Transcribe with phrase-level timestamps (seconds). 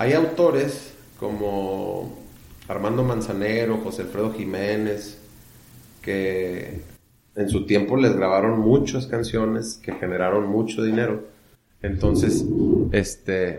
[0.00, 2.16] Hay autores como
[2.66, 5.18] Armando Manzanero, José Alfredo Jiménez,
[6.00, 6.80] que
[7.34, 11.28] en su tiempo les grabaron muchas canciones que generaron mucho dinero.
[11.82, 12.46] Entonces,
[12.92, 13.58] este,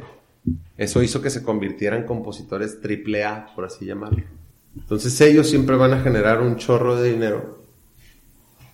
[0.78, 4.24] eso hizo que se convirtieran compositores triple A, por así llamarlo.
[4.76, 7.60] Entonces ellos siempre van a generar un chorro de dinero,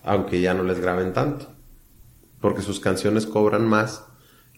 [0.04, 1.52] aunque ya no les graben tanto,
[2.40, 4.06] porque sus canciones cobran más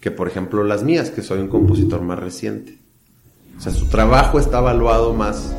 [0.00, 2.79] que, por ejemplo, las mías, que soy un compositor más reciente.
[3.60, 5.54] O sea, su trabajo está evaluado más,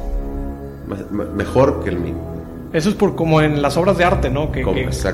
[1.36, 2.16] mejor que el mío.
[2.74, 4.52] Eso es por como en las obras de arte, ¿no?
[4.52, 4.64] Que,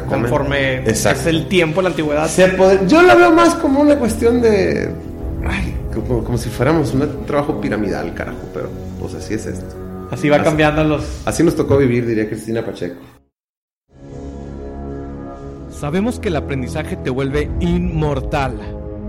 [0.08, 2.30] conforme es el tiempo, la antigüedad.
[2.88, 4.90] yo lo veo más como una cuestión de.
[5.46, 8.70] Ay, como, si fuéramos un trabajo piramidal, carajo, pero
[9.02, 9.76] pues así es esto.
[10.10, 11.04] Así va cambiando los.
[11.26, 13.02] Así nos tocó vivir, diría Cristina Pacheco.
[15.78, 18.56] Sabemos que el aprendizaje te vuelve inmortal.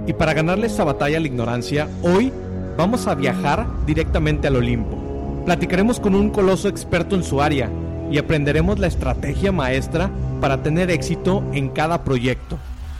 [0.08, 2.32] Y para ganarle esa batalla a la ignorancia, hoy
[2.78, 5.42] vamos a viajar directamente al Olimpo.
[5.44, 7.68] Platicaremos con un coloso experto en su área
[8.08, 10.08] y aprenderemos la estrategia maestra
[10.40, 12.56] para tener éxito en cada proyecto.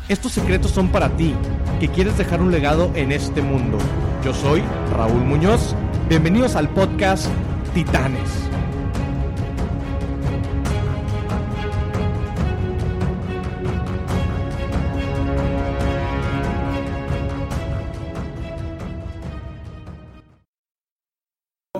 [0.08, 1.33] Estos secretos son para ti,
[1.78, 3.78] que quieres dejar un legado en este mundo.
[4.25, 4.64] Yo soy
[4.97, 5.77] Raúl Muñoz.
[6.08, 7.27] Bienvenidos al podcast
[7.72, 8.48] Titanes.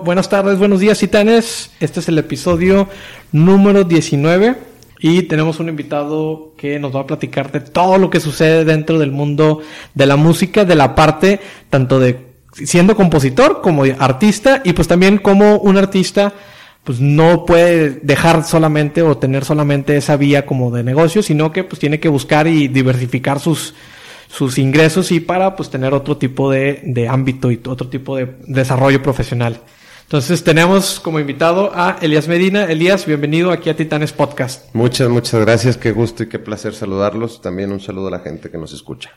[0.03, 1.71] Buenas tardes, buenos días, titanes.
[1.79, 2.87] Este es el episodio
[3.31, 4.55] número 19
[4.99, 8.97] y tenemos un invitado que nos va a platicar de todo lo que sucede dentro
[8.99, 9.61] del mundo
[9.93, 11.39] de la música, de la parte
[11.69, 16.33] tanto de siendo compositor como artista y pues también como un artista
[16.83, 21.63] pues no puede dejar solamente o tener solamente esa vía como de negocio, sino que
[21.63, 23.73] pues tiene que buscar y diversificar sus
[24.29, 28.35] sus ingresos y para pues tener otro tipo de, de ámbito y otro tipo de
[28.47, 29.59] desarrollo profesional.
[30.09, 32.63] Entonces tenemos como invitado a Elías Medina.
[32.63, 34.73] Elías, bienvenido aquí a Titanes Podcast.
[34.73, 35.77] Muchas, muchas gracias.
[35.77, 37.43] Qué gusto y qué placer saludarlos.
[37.43, 39.11] También un saludo a la gente que nos escucha.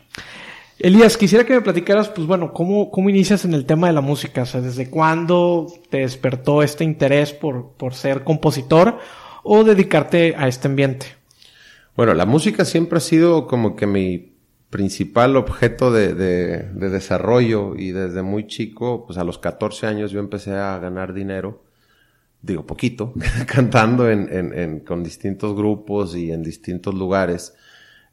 [0.79, 4.03] Elías, quisiera que me platicaras, pues bueno, ¿cómo, cómo inicias en el tema de la
[4.03, 4.43] música?
[4.43, 8.99] O sea, ¿desde cuándo te despertó este interés por, por ser compositor
[9.45, 11.07] o dedicarte a este ambiente?
[11.97, 14.32] Bueno, la música siempre ha sido como que mi
[14.73, 20.19] principal objeto de, de, desarrollo y desde muy chico, pues a los 14 años yo
[20.19, 21.63] empecé a ganar dinero,
[22.41, 23.13] digo poquito,
[23.47, 27.55] cantando en, en, con distintos grupos y en distintos lugares.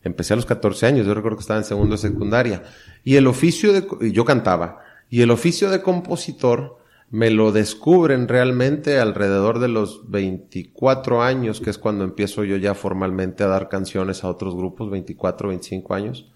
[0.04, 2.64] Empecé a los 14 años, yo recuerdo que estaba en segundo de secundaria.
[3.06, 6.78] Y el oficio de, yo cantaba, y el oficio de compositor
[7.10, 12.74] me lo descubren realmente alrededor de los 24 años, que es cuando empiezo yo ya
[12.76, 16.34] formalmente a dar canciones a otros grupos, 24, 25 años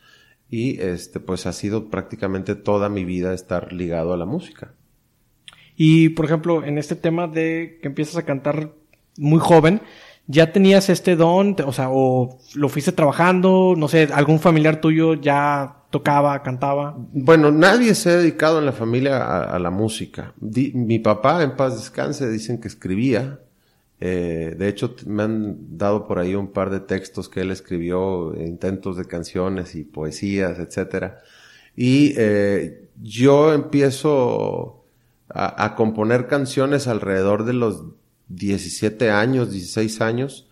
[0.54, 4.76] y este pues ha sido prácticamente toda mi vida estar ligado a la música.
[5.76, 8.70] Y por ejemplo, en este tema de que empiezas a cantar
[9.18, 9.82] muy joven,
[10.28, 11.56] ¿ya tenías este don?
[11.66, 16.96] O sea, o lo fuiste trabajando, no sé, algún familiar tuyo ya tocaba, cantaba?
[16.98, 20.36] Bueno, nadie se ha dedicado en la familia a, la música.
[20.40, 23.40] mi papá, en paz descanse, dicen que escribía,
[24.06, 28.36] eh, de hecho, me han dado por ahí un par de textos que él escribió,
[28.38, 31.20] intentos de canciones y poesías, etcétera.
[31.74, 34.84] Y eh, yo empiezo
[35.30, 37.86] a, componer canciones alrededor de los
[38.28, 40.50] 17 años, 16 años,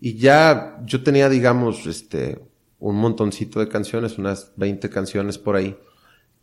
[0.00, 2.40] y ya yo tenía, digamos, este,
[2.78, 5.76] un montoncito de canciones, unas 20 canciones por ahí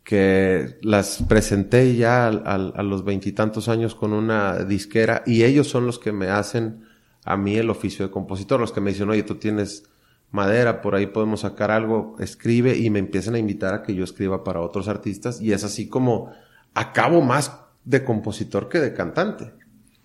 [0.04, 5.98] que las presenté ya a, los veintitantos años con una disquera y ellos son los
[5.98, 6.84] que me hacen
[7.24, 9.84] a mí el oficio de compositor, los que me dicen, oye, tú tienes
[10.32, 14.02] madera, por ahí podemos sacar algo, escribe y me empiezan a invitar a que yo
[14.02, 16.32] escriba para otros artistas y es así como
[16.74, 17.52] acabo más
[17.84, 19.52] de compositor que de cantante.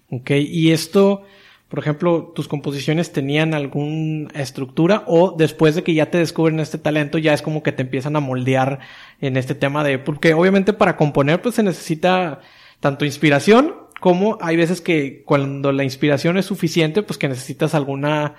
[0.10, 1.24] Ok, y esto
[1.70, 6.78] por ejemplo, tus composiciones tenían alguna estructura o después de que ya te descubren este
[6.78, 8.80] talento ya es como que te empiezan a moldear
[9.20, 12.40] en este tema de, porque obviamente para componer pues se necesita
[12.80, 18.36] tanto inspiración como hay veces que cuando la inspiración es suficiente pues que necesitas alguna,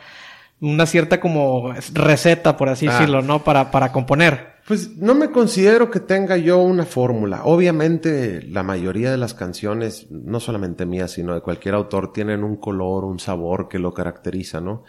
[0.60, 2.92] una cierta como receta por así ah.
[2.92, 3.44] decirlo, ¿no?
[3.44, 4.58] Para, para componer.
[4.66, 7.44] Pues no me considero que tenga yo una fórmula.
[7.44, 12.56] Obviamente la mayoría de las canciones, no solamente mías, sino de cualquier autor, tienen un
[12.56, 14.84] color, un sabor que lo caracteriza, ¿no?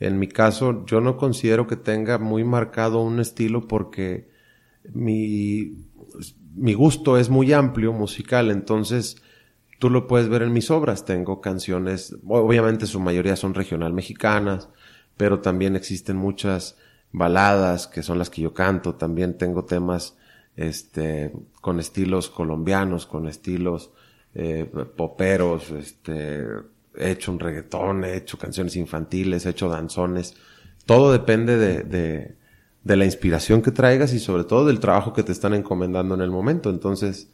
[0.00, 4.30] En mi caso, yo no considero que tenga muy marcado un estilo porque
[4.92, 5.76] mi,
[6.56, 9.22] mi gusto es muy amplio musical, entonces
[9.78, 11.04] tú lo puedes ver en mis obras.
[11.04, 14.70] Tengo canciones, obviamente su mayoría son regional mexicanas,
[15.20, 16.78] pero también existen muchas
[17.12, 20.16] baladas, que son las que yo canto, también tengo temas
[20.56, 21.30] este,
[21.60, 23.90] con estilos colombianos, con estilos
[24.34, 24.64] eh,
[24.96, 26.46] poperos, este,
[26.96, 30.36] he hecho un reggaetón, he hecho canciones infantiles, he hecho danzones.
[30.86, 32.36] Todo depende de, de,
[32.82, 36.22] de la inspiración que traigas y sobre todo del trabajo que te están encomendando en
[36.22, 36.70] el momento.
[36.70, 37.28] Entonces,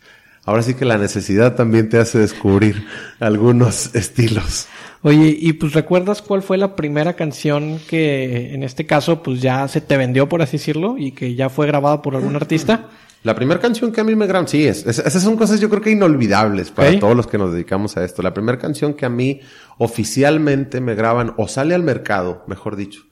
[0.46, 2.86] ahora sí que la necesidad también te hace descubrir
[3.20, 4.66] algunos estilos.
[5.02, 9.68] Oye, y pues recuerdas cuál fue la primera canción que en este caso pues ya
[9.68, 12.88] se te vendió, por así decirlo, y que ya fue grabada por algún artista?
[13.22, 15.82] La primera canción que a mí me graban, sí, es, esas son cosas yo creo
[15.82, 18.22] que inolvidables para todos los que nos dedicamos a esto.
[18.22, 19.40] La primera canción que a mí
[19.78, 23.02] oficialmente me graban o sale al mercado, mejor dicho,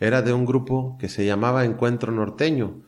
[0.00, 2.82] era de un grupo que se llamaba Encuentro Norteño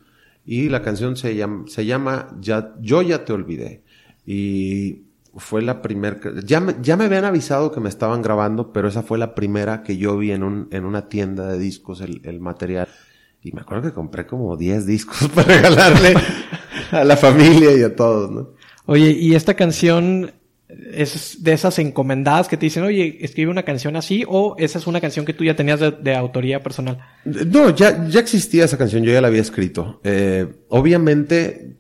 [0.45, 3.83] y la canción se llama, se llama ya, Yo ya te olvidé.
[4.27, 5.03] Y
[5.37, 9.03] fue la primera, ya me, ya me habían avisado que me estaban grabando, pero esa
[9.03, 12.41] fue la primera que yo vi en, un, en una tienda de discos, el, el
[12.41, 12.89] material.
[13.43, 16.15] Y me acuerdo que compré como 10 discos para regalarle
[16.91, 18.51] a la familia y a todos, ¿no?
[18.87, 20.33] Oye, y esta canción
[20.69, 24.87] es de esas encomendadas que te dicen, oye, escribe una canción así, o esa es
[24.87, 26.99] una canción que tú ya tenías de, autoría personal?
[27.25, 30.01] No, ya, ya existía esa canción, yo ya la había escrito.
[30.03, 31.77] Eh, obviamente,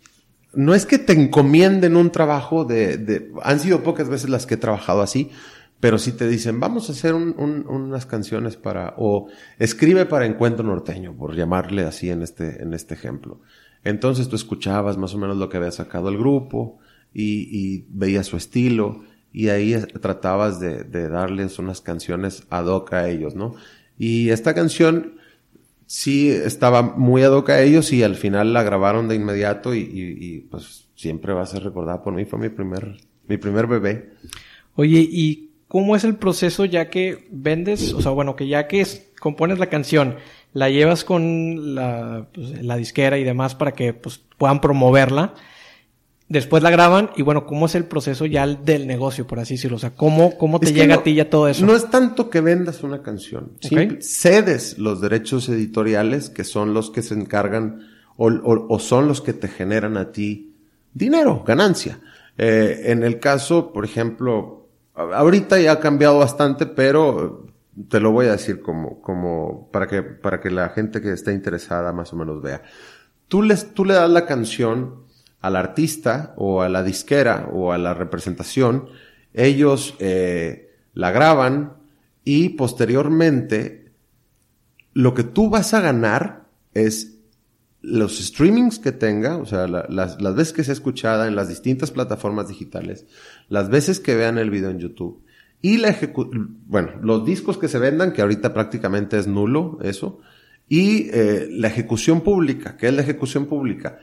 [0.57, 4.59] no es que te encomienden un trabajo de, han sido pocas veces las que he
[4.59, 5.31] trabajado así,
[5.79, 10.25] pero si te dicen, vamos a hacer un, un, unas canciones para, o escribe para
[10.25, 13.41] Encuentro Norteño, por llamarle así en este, en este ejemplo.
[13.85, 16.79] Entonces tú escuchabas más o menos lo que había sacado el grupo
[17.13, 22.95] y, y veías su estilo y ahí tratabas de, de, darles unas canciones ad hoc
[22.95, 23.55] a ellos, ¿no?
[23.99, 25.19] Y esta canción
[25.87, 30.89] sí estaba muy ad a ellos y al final la grabaron de inmediato y, pues
[30.97, 32.97] siempre va a ser recordada por mí, fue mi primer,
[33.29, 34.11] mi primer bebé.
[34.75, 38.87] Oye, ¿y cómo es el proceso ya que vendes, o sea, bueno, que ya que
[39.21, 40.17] compones la canción,
[40.53, 45.35] la llevas con la, pues, la disquera y demás para que pues, puedan promoverla.
[46.29, 49.77] Después la graban y bueno, ¿cómo es el proceso ya del negocio, por así decirlo?
[49.77, 51.65] O sea, ¿cómo, cómo te llega a ti ya todo eso?
[51.65, 53.53] No es tanto que vendas una canción.
[54.01, 57.87] cedes los derechos editoriales que son los que se encargan
[58.17, 58.29] o,
[58.69, 60.55] o, son los que te generan a ti
[60.93, 62.01] dinero, ganancia.
[62.39, 64.57] Eh, en el caso, por ejemplo,
[64.97, 67.47] Ahorita ya ha cambiado bastante, pero
[67.91, 71.35] te lo voy a decir como, como, para que, para que la gente que esté
[71.35, 72.63] interesada más o menos vea.
[73.29, 75.05] Tú les, tú le das la canción
[75.41, 78.89] al artista o a la disquera o a la representación,
[79.35, 81.75] ellos eh, la graban
[82.25, 83.93] y posteriormente
[84.93, 87.19] lo que tú vas a ganar es
[87.83, 91.93] los streamings que tenga, o sea, las, las veces que sea escuchada en las distintas
[91.93, 93.07] plataformas digitales,
[93.49, 95.23] las veces que vean el video en YouTube
[95.63, 100.21] y la ejecución, bueno, los discos que se vendan, que ahorita prácticamente es nulo eso,
[100.69, 103.99] y eh, la ejecución pública, que es la ejecución pública,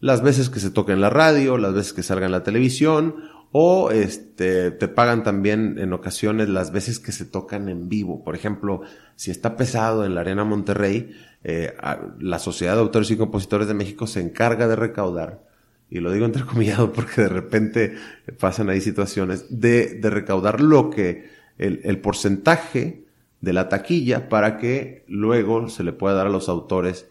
[0.00, 3.16] las veces que se toque en la radio, las veces que salga en la televisión,
[3.52, 8.22] o este, te pagan también en ocasiones las veces que se tocan en vivo.
[8.22, 8.82] Por ejemplo,
[9.14, 11.12] si está pesado en la Arena Monterrey,
[11.42, 11.72] eh,
[12.18, 15.44] la Sociedad de Autores y Compositores de México se encarga de recaudar,
[15.88, 17.94] y lo digo entrecomillado porque de repente
[18.38, 23.04] pasan ahí situaciones, de, de recaudar lo que, el, el porcentaje
[23.40, 27.06] de la taquilla para que luego se le pueda dar a los autores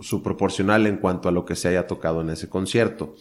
[0.00, 3.14] su proporcional en cuanto a lo que se haya tocado en ese concierto.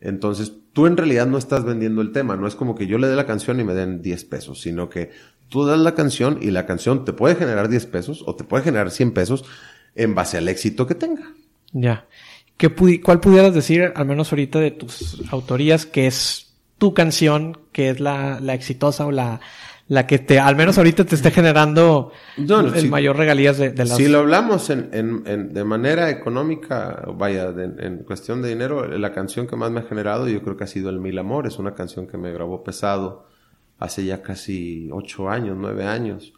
[0.00, 3.06] Entonces, tú en realidad no estás vendiendo el tema, no es como que yo le
[3.06, 5.10] dé la canción y me den 10 pesos, sino que
[5.48, 8.64] tú das la canción y la canción te puede generar 10 pesos o te puede
[8.64, 9.44] generar 100 pesos
[9.94, 11.32] en base al éxito que tenga.
[11.72, 12.06] Ya.
[12.56, 17.90] ¿Qué ¿Cuál pudieras decir, al menos ahorita, de tus autorías, que es tu canción, que
[17.90, 19.40] es la, la exitosa o la,
[19.88, 23.96] la que te, al menos ahorita te esté generando el mayor regalías de, de las...
[23.96, 29.46] Si lo hablamos en, en, de manera económica, vaya, en cuestión de dinero, la canción
[29.46, 31.46] que más me ha generado yo creo que ha sido El Mil Amor.
[31.46, 33.26] Es una canción que me grabó pesado
[33.78, 36.32] hace ya casi ocho años, nueve años,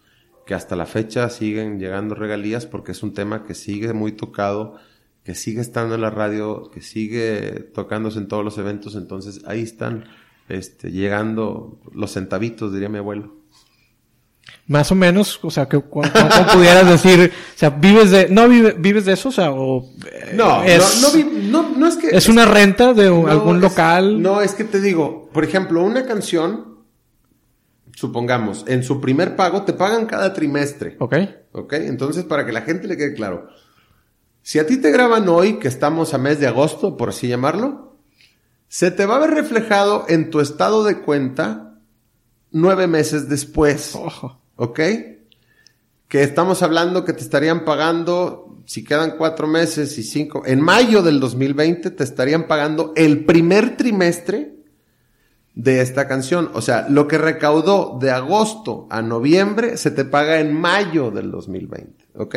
[0.47, 4.77] que hasta la fecha siguen llegando regalías porque es un tema que sigue muy tocado,
[5.23, 8.97] que sigue estando en la radio, que sigue tocándose en todos los eventos.
[8.97, 10.07] Entonces ahí están
[10.49, 13.45] este, llegando los centavitos, diría mi abuelo.
[14.67, 16.09] Más o menos, o sea, que ¿cómo,
[16.53, 20.63] pudieras decir, o sea, vives de, no vives de eso, o sea, o eh, no,
[20.65, 24.23] no, no, es que es, una renta de algún local.
[24.23, 26.79] No, es que te digo, por ejemplo, una canción,
[27.95, 30.97] supongamos, en su primer pago te pagan cada trimestre.
[30.99, 31.17] Ok.
[31.53, 33.49] Ok, entonces para que la gente le quede claro,
[34.43, 37.94] si a ti te graban hoy, que estamos a mes de agosto, por así llamarlo,
[38.75, 41.78] se te va a ver reflejado en tu estado de cuenta
[42.50, 43.95] nueve meses después.
[43.95, 44.40] Ojo.
[44.57, 44.81] ¿Ok?
[46.09, 51.02] Que estamos hablando que te estarían pagando si quedan cuatro meses y cinco, en mayo
[51.02, 54.57] del 2020 te estarían pagando el primer trimestre
[55.54, 56.50] de esta canción.
[56.54, 61.31] O sea, lo que recaudó de agosto a noviembre se te paga en mayo del
[61.31, 62.37] 2020, ¿ok?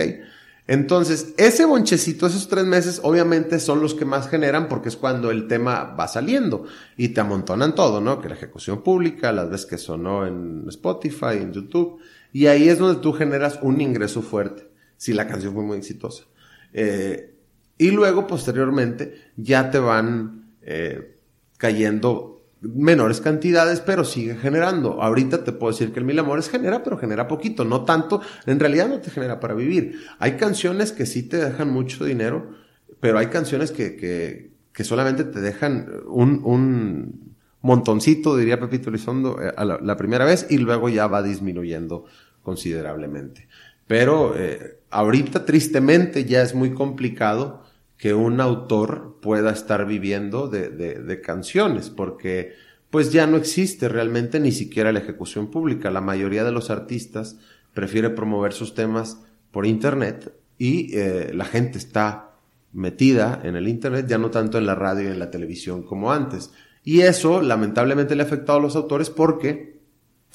[0.67, 5.31] Entonces, ese bonchecito, esos tres meses, obviamente son los que más generan porque es cuando
[5.31, 6.65] el tema va saliendo
[6.97, 8.19] y te amontonan todo, ¿no?
[8.19, 11.99] Que la ejecución pública, las veces que sonó en Spotify, en YouTube,
[12.33, 16.25] y ahí es donde tú generas un ingreso fuerte, si la canción fue muy exitosa.
[16.73, 17.33] Eh,
[17.77, 21.17] y luego, posteriormente, ya te van eh,
[21.57, 25.01] cayendo menores cantidades, pero sigue generando.
[25.01, 28.59] Ahorita te puedo decir que el Mil Amores genera, pero genera poquito, no tanto, en
[28.59, 29.99] realidad no te genera para vivir.
[30.19, 32.51] Hay canciones que sí te dejan mucho dinero,
[32.99, 39.41] pero hay canciones que, que, que solamente te dejan un, un montoncito, diría Pepito Elizondo,
[39.41, 42.05] eh, a la, primera vez y luego ya va disminuyendo
[42.41, 43.47] considerablemente.
[43.87, 47.63] Pero eh, ahorita tristemente ya es muy complicado
[47.97, 52.53] que un autor pueda estar viviendo de, de, canciones, porque
[52.89, 55.89] pues ya no existe realmente ni siquiera la ejecución pública.
[55.89, 57.37] La mayoría de los artistas
[57.73, 59.19] prefiere promover sus temas
[59.51, 62.35] por internet y eh, la gente está
[62.71, 66.11] metida en el internet, ya no tanto en la radio y en la televisión como
[66.11, 66.51] antes.
[66.83, 69.79] Y eso lamentablemente le ha afectado a los autores porque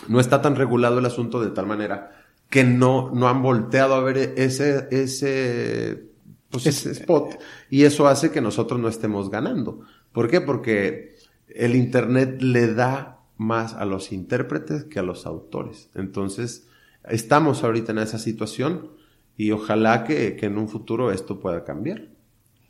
[0.09, 4.03] no está tan regulado el asunto de tal manera que no, no han volteado a
[4.03, 6.12] ver ese, ese
[6.53, 7.41] pues es spot.
[7.71, 9.81] Y eso hace que nosotros no estemos ganando.
[10.13, 10.41] ¿Por qué?
[10.41, 11.17] Porque
[11.49, 15.91] el Internet le da más a los intérpretes que a los autores.
[15.95, 16.69] Entonces,
[17.09, 18.91] estamos ahorita en esa situación
[19.37, 22.09] y ojalá que, en un futuro esto pueda cambiar.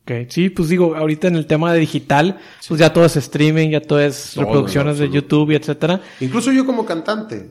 [0.05, 3.71] Ok, sí, pues digo, ahorita en el tema de digital, pues ya todo es streaming,
[3.71, 6.01] ya todo es reproducciones de YouTube y etcétera.
[6.21, 7.51] Incluso yo como cantante,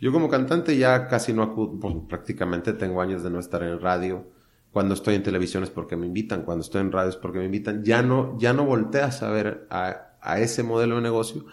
[0.00, 3.80] yo como cantante ya casi no acudo, pues, prácticamente tengo años de no estar en
[3.80, 4.24] radio
[4.72, 7.46] cuando estoy en televisión es porque me invitan, cuando estoy en radio es porque me
[7.46, 7.84] invitan.
[7.84, 11.44] Ya no, ya no volteas a ver a, a ese modelo de negocio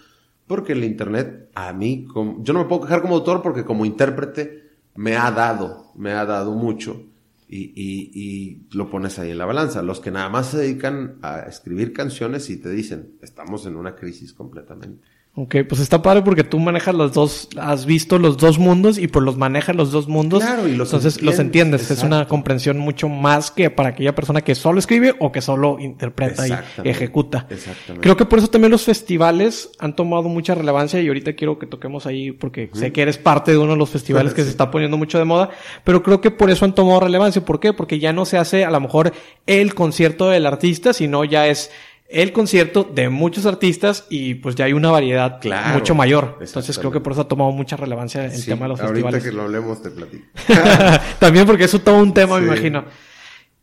[0.48, 3.86] porque el Internet a mí, como, yo no me puedo quejar como autor porque como
[3.86, 7.04] intérprete me ha dado, me ha dado mucho
[7.50, 9.82] y, y, y lo pones ahí en la balanza.
[9.82, 13.96] Los que nada más se dedican a escribir canciones y te dicen, estamos en una
[13.96, 15.02] crisis completamente.
[15.40, 19.08] Ok, pues está padre porque tú manejas los dos, has visto los dos mundos y
[19.08, 20.44] pues los manejas los dos mundos.
[20.44, 21.92] Claro, y los Entonces los entiendes.
[21.92, 25.78] Es una comprensión mucho más que para aquella persona que solo escribe o que solo
[25.80, 27.46] interpreta y ejecuta.
[27.52, 28.02] Exactamente.
[28.02, 31.68] Creo que por eso también los festivales han tomado mucha relevancia y ahorita quiero que
[31.68, 34.72] toquemos ahí porque sé que eres parte de uno de los festivales que se está
[34.72, 35.52] poniendo mucho de moda,
[35.84, 37.46] pero creo que por eso han tomado relevancia.
[37.46, 37.74] ¿Por qué?
[37.74, 39.14] Porque ya no se hace a lo mejor
[39.46, 41.70] el concierto del artista, sino ya es
[42.10, 45.40] el concierto de muchos artistas y pues ya hay una variedad
[45.74, 46.38] mucho mayor.
[46.40, 49.06] Entonces creo que por eso ha tomado mucha relevancia el tema de los festivales.
[49.06, 50.26] Ahorita que lo hablemos te platico.
[51.20, 52.86] También porque es todo un tema, me imagino.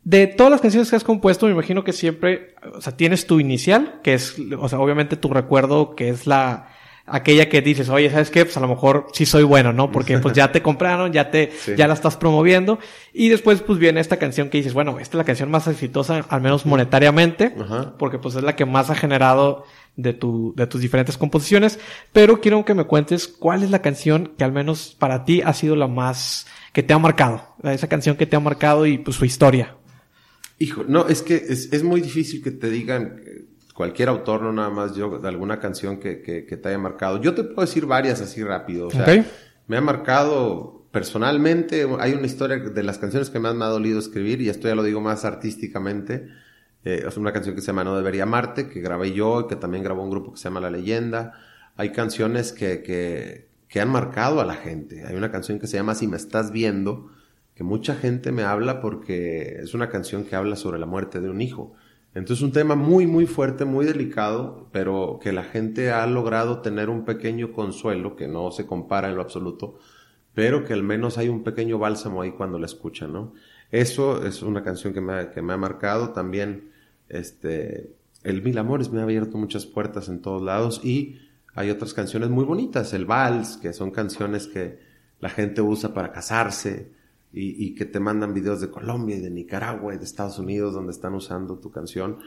[0.03, 3.39] De todas las canciones que has compuesto, me imagino que siempre, o sea, tienes tu
[3.39, 6.67] inicial, que es, o sea, obviamente tu recuerdo, que es la,
[7.07, 8.45] aquella que dices, oye, ¿sabes qué?
[8.45, 9.91] Pues a lo mejor sí soy bueno, ¿no?
[9.91, 12.79] Porque pues ya te compraron, ya te, ya la estás promoviendo.
[13.13, 16.25] Y después pues viene esta canción que dices, bueno, esta es la canción más exitosa,
[16.27, 17.53] al menos monetariamente,
[17.99, 21.79] porque pues es la que más ha generado de tu, de tus diferentes composiciones.
[22.11, 25.53] Pero quiero que me cuentes cuál es la canción que al menos para ti ha
[25.53, 27.55] sido la más, que te ha marcado.
[27.63, 29.75] Esa canción que te ha marcado y pues su historia.
[30.57, 33.21] Hijo, no, es que es, es muy difícil que te digan
[33.75, 37.21] cualquier autor, no nada más yo, de alguna canción que, que, que te haya marcado.
[37.21, 38.87] Yo te puedo decir varias así rápido.
[38.87, 39.25] O sea,
[39.67, 43.99] me ha marcado personalmente, hay una historia de las canciones que más me ha dolido
[43.99, 46.29] escribir, y esto ya lo digo más artísticamente.
[46.85, 49.57] Eh, es una canción que se llama No Debería Amarte, que grabé yo y que
[49.57, 51.33] también grabó un grupo que se llama La Leyenda.
[51.75, 55.03] Hay canciones que, que, que han marcado a la gente.
[55.05, 57.11] Hay una canción que se llama Si me estás viendo,
[57.55, 61.29] que mucha gente me habla porque es una canción que habla sobre la muerte de
[61.29, 61.73] un hijo.
[62.15, 66.89] Entonces un tema muy, muy fuerte, muy delicado, pero que la gente ha logrado tener
[66.89, 69.77] un pequeño consuelo, que no se compara en lo absoluto,
[70.33, 73.33] pero que al menos hay un pequeño bálsamo ahí cuando la escuchan, ¿no?
[73.69, 76.71] Eso es una canción que me ha, que me ha marcado también,
[77.09, 77.91] este,
[78.23, 81.19] el Mil Amores me ha abierto muchas puertas en todos lados y
[81.53, 84.79] hay otras canciones muy bonitas, el Vals, que son canciones que
[85.19, 86.91] la gente usa para casarse,
[87.37, 90.93] y, que te mandan videos de Colombia y de Nicaragua y de Estados Unidos donde
[90.93, 92.19] están usando tu canción.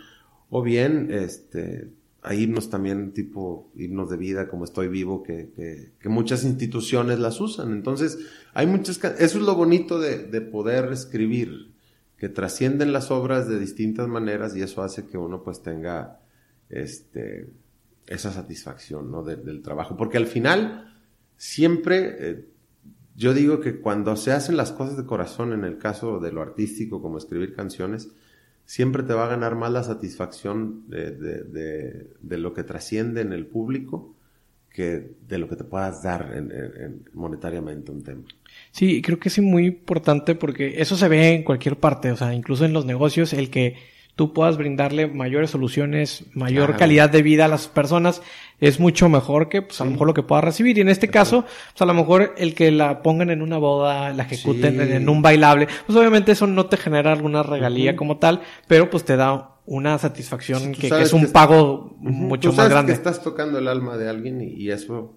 [0.51, 6.09] O bien, este, hay himnos también tipo himnos de vida como Estoy Vivo que, que,
[6.11, 7.73] muchas instituciones las usan.
[7.73, 8.19] Entonces,
[8.53, 11.73] hay muchas, eso es lo bonito de, de, poder escribir,
[12.19, 16.21] que trascienden las obras de distintas maneras y eso hace que uno pues tenga,
[16.69, 17.49] este,
[18.07, 19.23] esa satisfacción, ¿no?
[19.23, 19.97] del trabajo.
[19.97, 20.95] Porque al final,
[21.37, 22.49] siempre, eh,
[23.19, 26.41] yo digo que cuando se hacen las cosas de corazón, en el caso de lo
[26.41, 28.11] artístico, como escribir canciones,
[28.65, 33.33] siempre te va a ganar más la satisfacción de, de, de, lo que trasciende en
[33.33, 34.15] el público
[34.71, 38.23] que de lo que te puedas dar en, monetariamente un tema.
[38.71, 42.33] Sí, creo que es muy importante porque eso se ve en cualquier parte, o sea,
[42.33, 43.75] incluso en los negocios, el que
[44.19, 48.21] tú puedas brindarle mayores soluciones, mayor calidad de vida a las personas,
[48.59, 50.77] es mucho mejor que, pues, a lo mejor lo que pueda recibir.
[50.77, 54.13] Y en este caso, pues, a lo mejor el que la pongan en una boda,
[54.13, 58.43] la ejecuten en, un bailable, pues obviamente eso no te genera alguna regalía como tal,
[58.67, 62.91] pero pues te da una satisfacción que, es un pago mucho más grande.
[62.91, 65.17] que estás tocando el alma de alguien y, eso,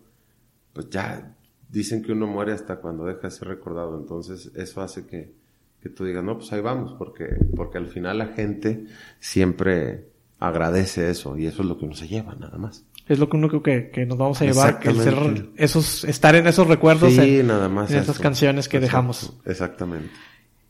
[0.74, 1.36] pues ya
[1.70, 3.98] dicen que uno muere hasta cuando deja de ser recordado.
[3.98, 5.40] Entonces, eso hace que,
[5.81, 8.85] que tú digas, no, pues ahí vamos, porque, porque al final la gente
[9.19, 10.05] siempre
[10.39, 12.85] agradece eso y eso es lo que uno se lleva, nada más.
[13.07, 16.35] Es lo que uno creo que, que nos vamos a llevar, el ser, esos, estar
[16.35, 19.33] en esos recuerdos, en, nada más en esas canciones que dejamos.
[19.45, 20.09] Exactamente.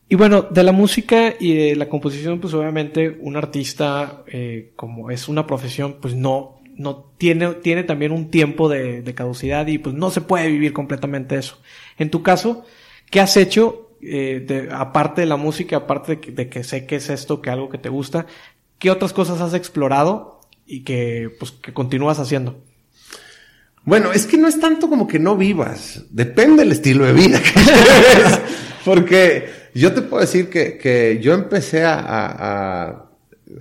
[0.08, 5.10] Y bueno, de la música y de la composición, pues obviamente un artista, eh, como
[5.10, 9.78] es una profesión, pues no, no tiene, tiene también un tiempo de, de caducidad y
[9.78, 11.58] pues no se puede vivir completamente eso.
[11.96, 12.64] En tu caso,
[13.10, 17.40] ¿qué has hecho eh, aparte de la música, aparte de que, sé que es esto,
[17.40, 18.26] que algo que te gusta,
[18.78, 22.62] ¿qué otras cosas has explorado y que, pues, que continúas haciendo?
[23.84, 27.40] Bueno, es que no es tanto como que no vivas, depende del estilo de vida
[27.40, 27.60] que
[28.84, 33.08] Porque yo te puedo decir que, que yo empecé a,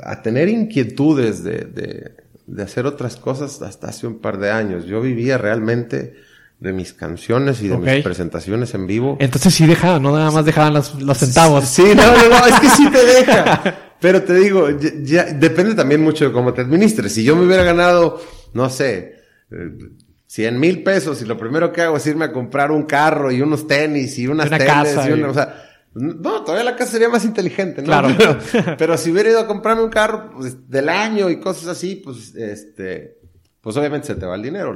[0.04, 2.16] a, tener inquietudes de, de,
[2.48, 4.86] de, hacer otras cosas hasta hace un par de años.
[4.86, 6.16] Yo vivía realmente
[6.62, 9.18] de mis canciones y de mis presentaciones en vivo.
[9.20, 11.66] Entonces sí dejaba, no nada más dejaban los, los centavos.
[11.66, 13.96] Sí, no, no, no, es que sí te deja.
[14.00, 14.68] Pero te digo,
[15.02, 17.14] ya, depende también mucho de cómo te administres.
[17.14, 18.22] Si yo me hubiera ganado,
[18.54, 19.16] no sé,
[20.28, 23.42] 100 mil pesos y lo primero que hago es irme a comprar un carro y
[23.42, 25.64] unos tenis y unas una casa y una, o sea,
[25.96, 27.88] no, todavía la casa sería más inteligente, ¿no?
[27.88, 28.10] Claro.
[28.52, 31.96] Pero, pero si hubiera ido a comprarme un carro pues, del año y cosas así,
[31.96, 33.18] pues, este,
[33.62, 34.74] pues obviamente se te va el dinero,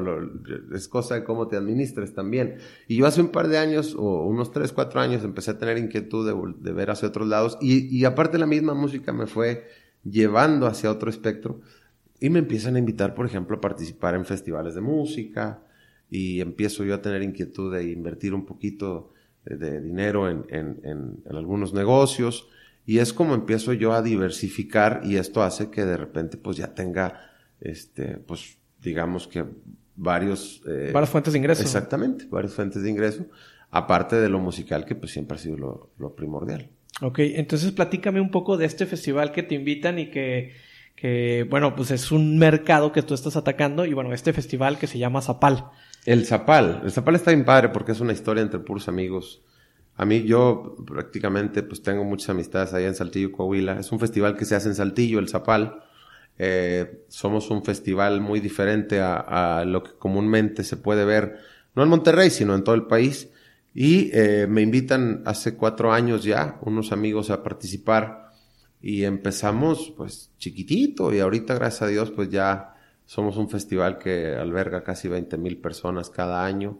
[0.73, 2.57] es cosa de cómo te administres también.
[2.87, 5.79] Y yo hace un par de años, o unos tres, cuatro años, empecé a tener
[5.79, 9.65] inquietud de, ver hacia otros lados y, y, aparte la misma música me fue
[10.03, 11.61] llevando hacia otro espectro
[12.19, 15.63] y me empiezan a invitar, por ejemplo, a participar en festivales de música
[16.11, 19.13] y empiezo yo a tener inquietud de invertir un poquito
[19.45, 22.49] de, dinero en, en, en, en algunos negocios
[22.85, 26.75] y es como empiezo yo a diversificar y esto hace que de repente pues ya
[26.75, 29.43] tenga este pues digamos que
[29.95, 30.61] varios...
[30.67, 31.61] Eh, varias fuentes de ingreso.
[31.63, 33.25] Exactamente, varias fuentes de ingreso,
[33.71, 36.69] aparte de lo musical que pues siempre ha sido lo, lo primordial.
[37.01, 40.53] Ok, entonces platícame un poco de este festival que te invitan y que,
[40.95, 44.87] que, bueno, pues es un mercado que tú estás atacando y bueno, este festival que
[44.87, 45.65] se llama Zapal.
[46.05, 49.41] El Zapal, el Zapal está bien padre porque es una historia entre puros amigos.
[49.97, 53.79] A mí yo prácticamente pues tengo muchas amistades allá en Saltillo, Coahuila.
[53.79, 55.81] Es un festival que se hace en Saltillo, el Zapal.
[56.37, 61.37] Eh, somos un festival muy diferente a, lo que comúnmente se puede ver,
[61.75, 63.29] no en Monterrey, sino en todo el país.
[63.73, 68.31] Y eh, me invitan hace cuatro años ya unos amigos a participar
[68.81, 74.35] y empezamos pues chiquitito y ahorita gracias a Dios pues ya somos un festival que
[74.35, 76.79] alberga casi 20 mil personas cada año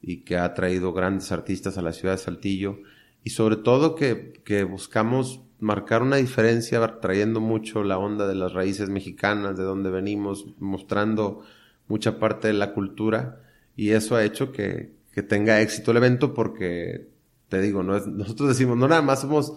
[0.00, 2.78] y que ha traído grandes artistas a la ciudad de Saltillo
[3.22, 8.52] y sobre todo que, que buscamos marcar una diferencia trayendo mucho la onda de las
[8.52, 11.42] raíces mexicanas, de donde venimos, mostrando
[11.86, 13.40] mucha parte de la cultura
[13.76, 17.08] y eso ha hecho que, que tenga éxito el evento porque,
[17.48, 19.54] te digo, no es, nosotros decimos, no nada más somos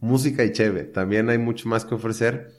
[0.00, 2.52] música y cheve, también hay mucho más que ofrecer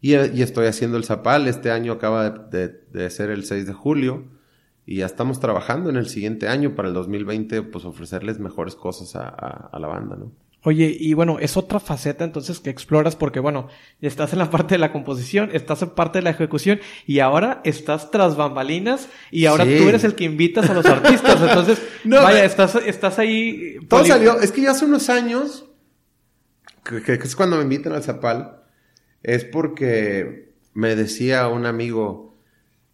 [0.00, 4.24] y, estoy haciendo el Zapal, este año acaba de, ser el 6 de julio
[4.84, 9.14] y ya estamos trabajando en el siguiente año para el 2020 pues ofrecerles mejores cosas
[9.14, 10.32] a, a la banda, ¿no?
[10.64, 13.66] Oye, y bueno, es otra faceta entonces que exploras porque bueno,
[14.00, 17.60] estás en la parte de la composición, estás en parte de la ejecución y ahora
[17.64, 21.40] estás tras bambalinas y ahora tú eres el que invitas a los artistas.
[21.42, 23.76] Entonces, vaya, estás, estás ahí.
[23.88, 25.64] Todo salió, es que ya hace unos años,
[26.84, 28.62] que, es cuando me invitan al Zapal,
[29.24, 32.38] es porque me decía un amigo,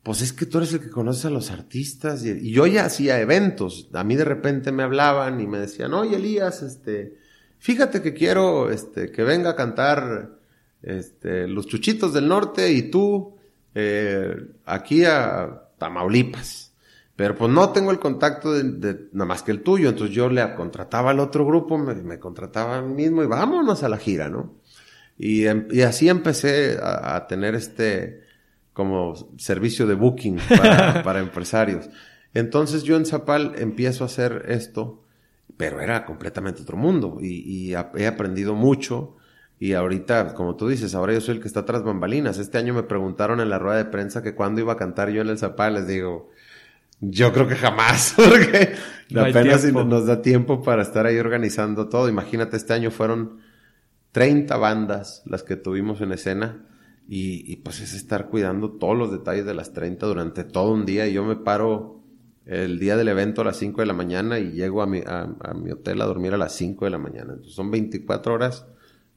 [0.02, 2.86] pues es que tú eres el que conoces a los artistas y, y yo ya
[2.86, 3.90] hacía eventos.
[3.92, 7.27] A mí de repente me hablaban y me decían, oye Elías, este
[7.58, 10.38] fíjate que quiero este, que venga a cantar
[10.82, 13.36] este, los Chuchitos del Norte y tú
[13.74, 16.72] eh, aquí a Tamaulipas.
[17.16, 20.54] Pero pues no tengo el contacto de, nada más que el tuyo, entonces yo le
[20.54, 24.54] contrataba al otro grupo, me, contrataba a mí mismo y vámonos a la gira, ¿no?
[25.16, 28.22] Y, em, y así empecé a, tener este
[28.72, 31.90] como servicio de booking para, para empresarios.
[32.34, 35.02] Entonces yo en Zapal empiezo a hacer esto
[35.56, 39.16] pero era completamente otro mundo y, he aprendido mucho.
[39.60, 42.38] Y ahorita, como tú dices, ahora yo soy el que está tras bambalinas.
[42.38, 45.20] Este año me preguntaron en la rueda de prensa que cuándo iba a cantar yo
[45.20, 45.74] en el Zapal.
[45.74, 46.30] Les digo,
[47.00, 48.74] yo creo que jamás, porque
[49.16, 52.08] apenas nos da tiempo para estar ahí organizando todo.
[52.08, 53.40] Imagínate, este año fueron
[54.12, 56.64] 30 bandas las que tuvimos en escena
[57.10, 61.06] y, pues es estar cuidando todos los detalles de las 30 durante todo un día
[61.06, 61.97] y yo me paro
[62.48, 65.28] el día del evento a las 5 de la mañana y llego a mi, a,
[65.54, 67.34] mi hotel a dormir a las 5 de la mañana.
[67.34, 68.66] Entonces son 24 horas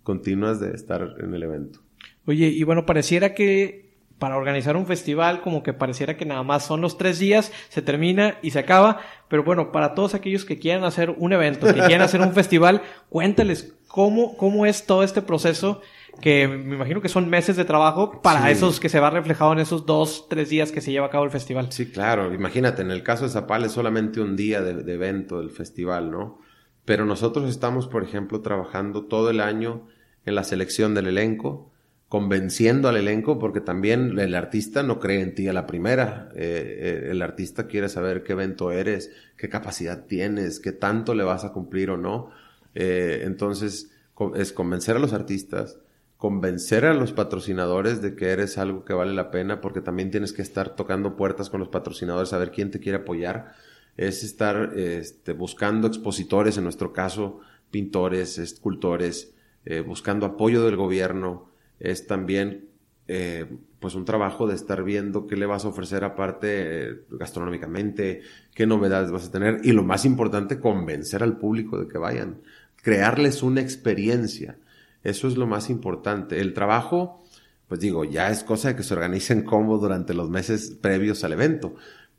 [0.04, 1.80] continuas de estar en el evento.
[2.26, 6.66] Oye, y bueno, pareciera que para organizar un festival como que pareciera que nada más
[6.66, 10.60] son los tres días, se termina y se acaba, pero bueno, para todos aquellos que
[10.60, 15.22] quieran hacer un evento, que quieran hacer un festival, cuéntales cómo, cómo es todo este
[15.22, 15.82] proceso
[16.20, 19.60] que me imagino que son meses de trabajo para esos que se va reflejado en
[19.60, 21.72] esos dos, tres días que se lleva a cabo el festival.
[21.72, 22.34] Sí, claro.
[22.34, 26.12] Imagínate, en el caso de Zapal es solamente un día de, de evento del festival,
[26.12, 26.40] ¿no?
[26.86, 29.88] Pero nosotros estamos, por ejemplo, trabajando todo el año
[30.26, 31.72] en la selección del elenco,
[32.12, 36.30] convenciendo al elenco, porque también el artista no cree en ti a la primera.
[36.36, 41.24] Eh, eh, el artista quiere saber qué evento eres, qué capacidad tienes, qué tanto le
[41.24, 42.30] vas a cumplir o no.
[42.76, 43.92] Eh, entonces,
[44.36, 45.80] es convencer a los artistas,
[46.22, 50.34] convencer a los patrocinadores de que eres algo que vale la pena, porque también tienes
[50.34, 53.54] que estar tocando puertas con los patrocinadores, a ver quién te quiere apoyar.
[53.98, 57.40] Es estar este, buscando expositores, en nuestro caso,
[57.72, 59.34] pintores, escultores,
[59.66, 61.50] eh, buscando apoyo del gobierno.
[61.80, 62.70] Es también
[63.08, 63.48] eh,
[63.80, 68.22] pues un trabajo de estar viendo qué le vas a ofrecer aparte eh, gastronómicamente,
[68.54, 72.42] qué novedades vas a tener y lo más importante, convencer al público de que vayan,
[72.76, 74.60] crearles una experiencia.
[75.04, 76.40] Eso es lo más importante.
[76.40, 77.24] El trabajo,
[77.68, 81.34] pues digo, ya es cosa de que se organicen como durante los meses previos al
[81.34, 81.76] evento.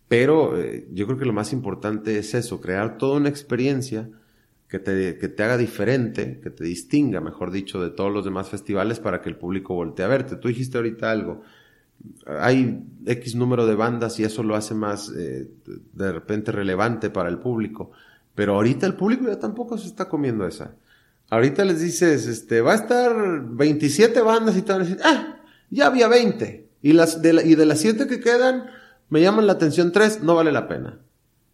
[0.09, 4.11] Pero eh, yo creo que lo más importante es eso, crear toda una experiencia
[4.68, 8.49] que te, que te haga diferente, que te distinga, mejor dicho, de todos los demás
[8.49, 10.37] festivales para que el público voltee a verte.
[10.37, 11.42] Tú dijiste ahorita algo,
[12.27, 15.49] hay X número de bandas y eso lo hace más eh,
[15.92, 17.90] de repente relevante para el público,
[18.35, 20.75] pero ahorita el público ya tampoco se está comiendo esa.
[21.33, 23.11] Ahorita les dices, este, va a estar
[23.42, 25.40] 27 bandas y te van ah,
[25.71, 26.68] ya había 20.
[26.83, 28.66] Y, las de y de las 7 que quedan,
[29.09, 30.99] me llaman la atención 3, no vale la pena.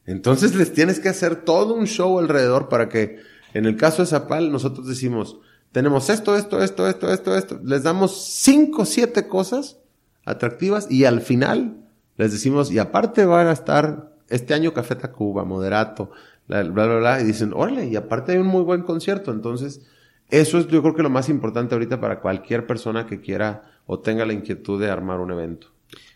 [0.05, 3.21] Entonces les tienes que hacer todo un show alrededor para que,
[3.55, 5.39] en el caso de Zapal, nosotros decimos,
[5.71, 7.61] tenemos esto, esto, esto, esto, esto, esto.
[7.63, 9.79] Les damos 5, 7 cosas
[10.25, 11.87] atractivas y al final
[12.17, 16.11] les decimos, y aparte van a estar este año Café Tacuba, Moderato,
[16.49, 19.31] bla, bla, bla, y dicen, órale, y aparte hay un muy buen concierto.
[19.31, 19.87] Entonces,
[20.31, 24.01] eso es yo creo que lo más importante ahorita para cualquier persona que quiera o
[24.01, 25.69] tenga la inquietud de armar un evento.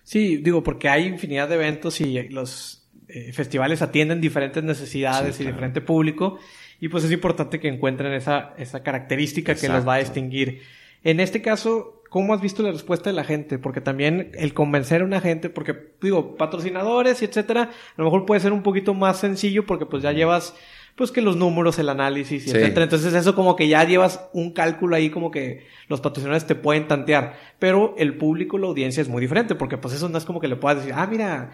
[0.02, 5.46] Sí, digo, porque hay infinidad de eventos y los eh, festivales atienden diferentes necesidades y
[5.46, 6.38] diferente público.
[6.80, 10.62] Y pues es importante que encuentren esa, esa característica que los va a distinguir.
[11.04, 13.58] En este caso, ¿Cómo has visto la respuesta de la gente?
[13.58, 18.26] Porque también el convencer a una gente, porque digo, patrocinadores y etcétera, a lo mejor
[18.26, 20.54] puede ser un poquito más sencillo porque pues ya llevas
[20.94, 22.82] pues que los números, el análisis y etcétera.
[22.82, 26.86] Entonces eso como que ya llevas un cálculo ahí como que los patrocinadores te pueden
[26.86, 27.34] tantear.
[27.58, 30.48] Pero el público, la audiencia es muy diferente porque pues eso no es como que
[30.48, 31.52] le puedas decir, ah, mira,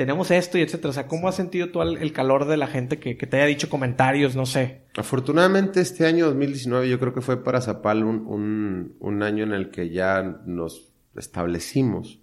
[0.00, 0.88] tenemos esto y etcétera.
[0.88, 3.68] O sea, ¿cómo has sentido tú el, calor de la gente que, te haya dicho
[3.68, 4.34] comentarios?
[4.34, 4.80] No sé.
[4.96, 9.70] Afortunadamente, este año 2019 yo creo que fue para Zapal un, un, año en el
[9.70, 12.18] que ya nos establecimos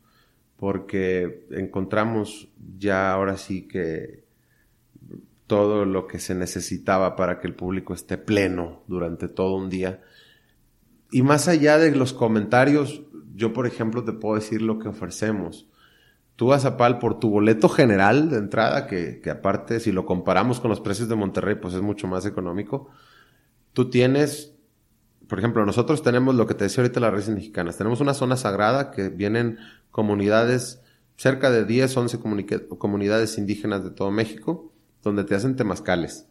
[0.55, 4.23] porque encontramos ya ahora sí que
[5.45, 10.01] todo lo que se necesitaba para que el público esté pleno durante todo un día.
[11.11, 13.03] Y más allá de los comentarios,
[13.35, 15.69] yo por ejemplo te puedo decir lo que ofrecemos
[16.37, 20.05] tú vas a PAL por tu boleto general de entrada, que, que, aparte, si lo
[20.05, 22.89] comparamos con los precios de Monterrey, pues es mucho más económico.
[23.73, 24.55] Tú tienes,
[25.27, 27.77] por ejemplo, nosotros tenemos lo que te decía ahorita las raíces mexicanas.
[27.77, 29.57] Tenemos una zona sagrada que vienen
[29.89, 30.81] comunidades,
[31.17, 32.19] cerca de 10, 11
[32.77, 34.71] comunidades indígenas de todo México,
[35.01, 36.27] donde te hacen temazcales,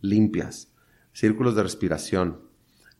[0.00, 0.72] limpias,
[1.12, 2.42] círculos de respiración.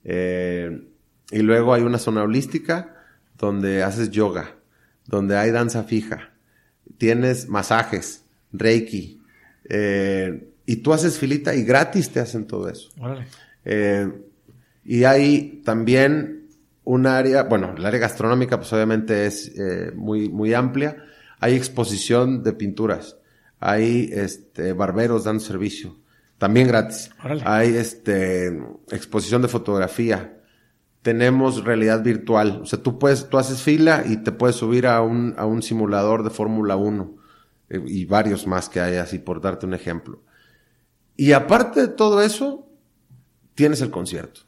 [0.03, 0.89] Eh,
[1.31, 2.97] y luego hay una zona holística
[3.37, 4.57] donde haces yoga,
[5.07, 6.33] donde hay danza fija,
[6.99, 9.23] tienes masajes, reiki,
[9.69, 12.91] eh, y tú haces filita y gratis te hacen todo eso.
[13.65, 14.13] Eh,
[14.85, 16.49] y hay también
[16.85, 21.05] un área, bueno, el área gastronómica pues obviamente es eh, muy, muy amplia.
[21.41, 23.17] Hay exposición de pinturas,
[23.61, 25.97] hay este, barberos dando servicio,
[26.39, 27.11] también gratis.
[27.45, 28.49] Hay este,
[28.91, 30.38] exposición de fotografía,
[31.09, 32.61] tenemos realidad virtual.
[32.63, 35.63] O sea, tú puedes, tú haces fila y te puedes subir a un, a un
[35.63, 37.17] simulador de Fórmula 1
[37.71, 40.23] eh, y varios más que hay así por darte un ejemplo.
[41.17, 42.69] Y aparte de todo eso,
[43.55, 44.43] tienes el concierto.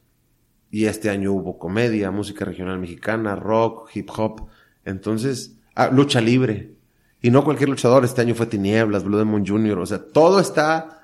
[0.71, 4.49] Y este año hubo comedia, música regional mexicana, rock, hip hop.
[4.85, 6.75] Entonces, ah, lucha libre.
[7.23, 8.05] Y no cualquier luchador.
[8.05, 9.79] Este año fue Tinieblas, Blue Demon Jr.
[9.79, 11.00] O sea, todo está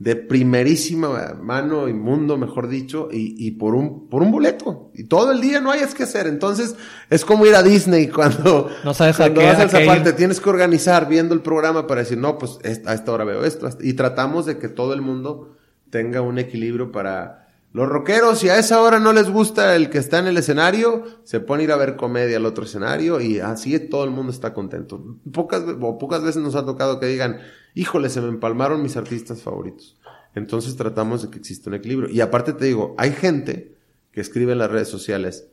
[0.00, 4.90] de primerísima mano y mundo, mejor dicho, y, y, por un por un boleto.
[4.94, 6.26] Y todo el día no hayas que hacer.
[6.26, 6.74] Entonces,
[7.10, 9.84] es como ir a Disney cuando, no sabes cuando a qué, vas al a qué
[9.84, 10.04] Zapal, ir.
[10.04, 13.24] te tienes que organizar viendo el programa para decir, no, pues es- a esta hora
[13.24, 13.68] veo esto.
[13.80, 15.56] Y tratamos de que todo el mundo
[15.90, 18.38] tenga un equilibrio para los rockeros.
[18.38, 21.62] Si a esa hora no les gusta el que está en el escenario, se pone
[21.62, 25.18] a ir a ver comedia al otro escenario y así todo el mundo está contento.
[25.30, 27.40] Pocas, o pocas veces nos ha tocado que digan,
[27.74, 29.98] híjole, se me empalmaron mis artistas favoritos.
[30.34, 32.08] Entonces tratamos de que exista un equilibrio.
[32.10, 33.76] Y aparte te digo, hay gente
[34.12, 35.48] que escribe en las redes sociales,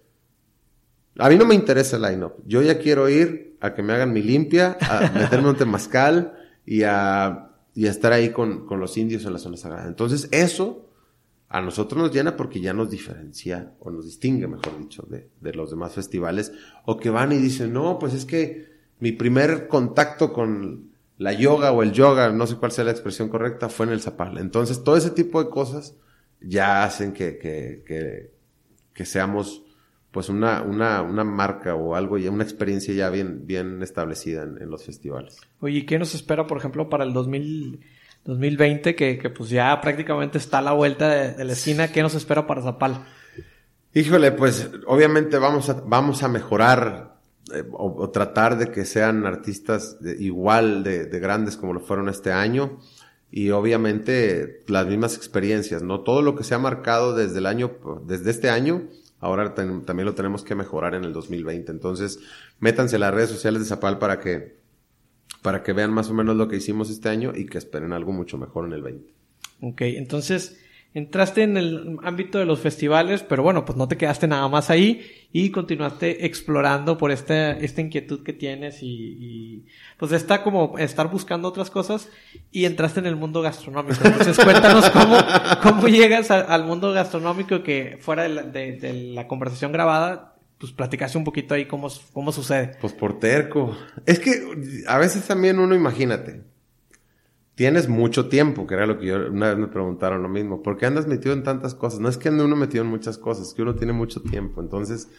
[1.20, 2.34] a mí no me interesa el line-up.
[2.46, 6.34] Yo ya quiero ir a que me hagan mi limpia, a meterme un temazcal
[6.66, 9.88] y a, y a estar ahí con, con los indios en la zona sagrada.
[9.88, 10.88] Entonces, eso
[11.50, 15.54] a nosotros nos llena porque ya nos diferencia, o nos distingue, mejor dicho, de, de
[15.54, 16.52] los demás festivales,
[16.86, 18.68] o que van y dicen, no, pues es que
[19.00, 20.87] mi primer contacto con
[21.18, 24.02] la yoga o el yoga, no sé cuál sea la expresión correcta, fue en el
[24.02, 24.38] Zapal.
[24.38, 25.96] Entonces, todo ese tipo de cosas
[26.40, 28.32] ya hacen que, que, que,
[28.94, 29.64] que seamos
[30.12, 34.62] pues una, una, una marca o algo, ya una experiencia ya bien, bien establecida en,
[34.62, 35.38] en los festivales.
[35.60, 37.80] Oye, ¿y qué nos espera, por ejemplo, para el 2000,
[38.26, 41.92] 2020, que, que pues ya prácticamente está a la vuelta de, de la esquina?
[41.92, 43.06] ¿Qué nos espera para Zapal?
[43.94, 47.17] Híjole, pues obviamente vamos a, vamos a mejorar
[47.54, 52.10] eh, o, tratar de que sean artistas de- igual de, de grandes como lo fueron
[52.10, 52.80] este año
[53.32, 56.02] y obviamente las mismas experiencias, ¿no?
[56.02, 58.88] Todo lo que se ha marcado desde el año, desde este año,
[59.20, 61.72] ahora también lo tenemos que mejorar en el 2020.
[61.72, 62.20] Entonces,
[62.60, 64.60] métanse a las redes sociales de Zapal para que,
[65.42, 68.14] para que vean más o menos lo que hicimos este año y que esperen algo
[68.14, 69.14] mucho mejor en el 20.
[69.62, 70.60] Ok, entonces
[70.98, 74.72] entraste en el ámbito de los festivales, pero bueno, pues no te quedaste nada más
[74.72, 79.66] ahí y continuaste explorando por esta, esta inquietud que tienes y,
[80.00, 82.10] pues está como estar buscando otras cosas
[82.52, 84.00] y entraste en el mundo gastronómico.
[84.04, 85.18] Entonces cuéntanos cómo,
[85.62, 91.20] cómo llegas al mundo gastronómico que fuera de la, de la conversación grabada, pues platicaste
[91.20, 92.76] un poquito ahí cómo, cómo sucede.
[92.82, 93.78] Pues por terco.
[94.08, 94.32] Es que
[94.88, 96.42] a veces también uno, imagínate,
[97.58, 100.62] tienes mucho tiempo, que era lo que yo una vez me preguntaron lo mismo.
[100.62, 102.00] ¿Por qué andas metido en tantas cosas?
[102.00, 104.62] No es que ande uno metido en muchas cosas, es que uno tiene mucho tiempo.
[104.62, 105.10] Entonces,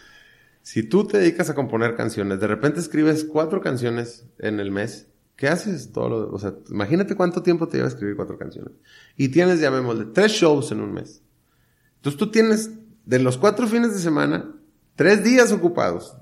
[0.63, 5.09] si tú te dedicas a componer canciones, de repente escribes cuatro canciones en el mes,
[5.35, 5.91] ¿qué haces?
[5.91, 8.73] Todo lo, o sea, imagínate cuánto tiempo te lleva escribir cuatro canciones.
[9.17, 11.25] Y tienes, llamémosle, tres shows en un mes.
[11.97, 12.71] Entonces tú tienes,
[13.05, 14.49] de los cuatro fines de semana,
[14.95, 16.17] tres días ocupados.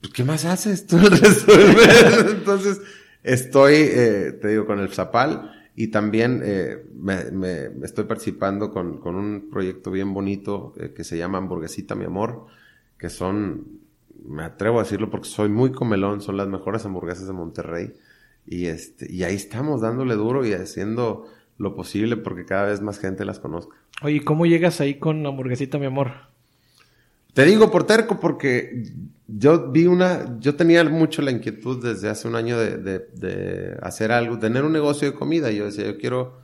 [0.00, 1.14] Pues, ¿qué más haces todo el?
[2.30, 2.80] Entonces,
[3.22, 9.16] estoy, eh, te digo, con el Zapal y también eh, me, estoy participando con, con
[9.16, 12.46] un proyecto bien bonito eh, que se llama Hamburguesita Mi Amor,
[12.98, 13.80] que son,
[14.26, 17.92] me atrevo a decirlo porque soy muy comelón, son las mejores hamburguesas de Monterrey.
[18.46, 21.26] Y, este, y ahí estamos dándole duro y haciendo
[21.58, 23.76] lo posible porque cada vez más gente las conozca.
[24.02, 26.31] Oye, ¿cómo llegas ahí con hamburguesita, mi amor?
[27.34, 28.84] Te digo por terco porque
[29.26, 33.76] yo vi una, yo tenía mucho la inquietud desde hace un año de, de, de
[33.82, 35.50] hacer algo, tener un negocio de comida.
[35.50, 36.40] Yo decía, yo quiero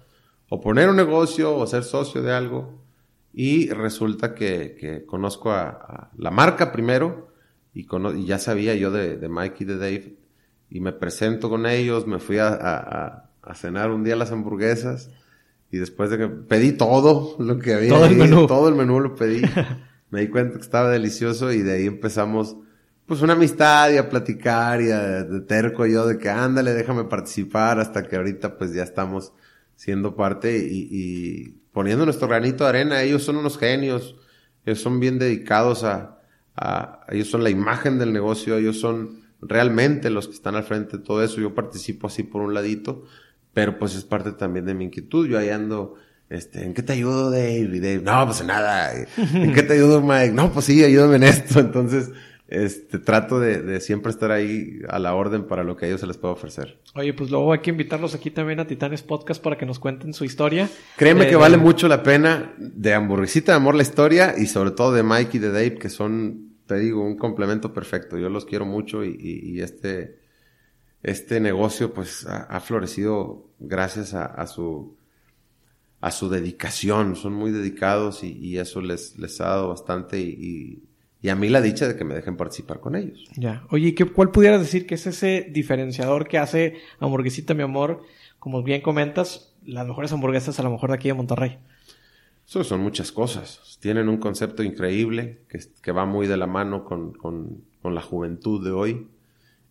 [0.49, 2.83] o poner un negocio o ser socio de algo.
[3.35, 7.29] Y resulta que, que conozco a, a la marca primero
[7.75, 10.17] y, y ya sabía yo de, de Mike y de Dave
[10.71, 15.11] y me presento con ellos, me fui a, a- a- cenar un día las hamburguesas
[15.71, 18.47] y después de que pedí todo lo que había Todo el menú.
[18.47, 19.41] todo el menú lo pedí,
[20.11, 22.57] me di cuenta que estaba delicioso y de ahí empezamos
[23.07, 27.05] pues una amistad y a platicar y a, de terco yo de que ándale, déjame
[27.05, 29.33] participar hasta que ahorita pues ya estamos
[29.77, 33.03] siendo parte y, y poniendo nuestro granito de arena.
[33.03, 34.17] Ellos son unos genios,
[34.67, 36.21] ellos son bien dedicados a,
[36.57, 40.99] a- ellos son la imagen del negocio, ellos son realmente los que están al frente
[40.99, 41.41] de todo eso.
[41.41, 43.05] Yo participo así por un ladito,
[43.55, 45.27] pero pues es parte también de mi inquietud.
[45.27, 45.95] Yo ahí ando,
[46.31, 47.59] este, ¿en qué te ayudo, Dave?
[47.73, 48.93] Y Dave, no, pues en nada.
[49.35, 50.33] ¿En qué te ayudo, Mike?
[50.33, 51.61] No, pues sí, ayúdame en esto.
[51.61, 52.11] Entonces,
[52.49, 56.01] este, trato de, de siempre estar ahí a la orden para lo que a ellos
[56.01, 56.81] se les pueda ofrecer.
[56.95, 60.15] Oye, pues luego hay que invitarlos aquí también a Titanes Podcast para que nos cuenten
[60.15, 60.69] su historia.
[60.97, 64.71] Créeme Eh, que vale mucho la pena de Hamburguesita de Amor la historia y sobre
[64.71, 68.17] todo de Mike y de Dave, que son, te digo, un complemento perfecto.
[68.19, 70.19] Yo los quiero mucho y, y- y este,
[71.03, 74.97] este negocio pues ha, ha florecido gracias a, a su
[76.01, 77.17] a su dedicación.
[77.17, 80.83] Son muy dedicados y, y eso les, les ha dado bastante y, y-
[81.21, 83.25] y a mí la dicha de que me dejen participar con ellos.
[83.37, 83.65] Ya.
[83.71, 88.03] Oye, ¿qué, ¿cuál pudieras decir que es ese diferenciador que hace Hamburguesita, mi amor?
[88.39, 91.59] Como bien comentas, las mejores hamburguesas a lo mejor de aquí de Monterrey.
[92.47, 93.79] Eso son muchas cosas.
[93.81, 98.01] Tienen un concepto increíble que, que va muy de la mano con, con, con la
[98.01, 99.09] juventud de hoy.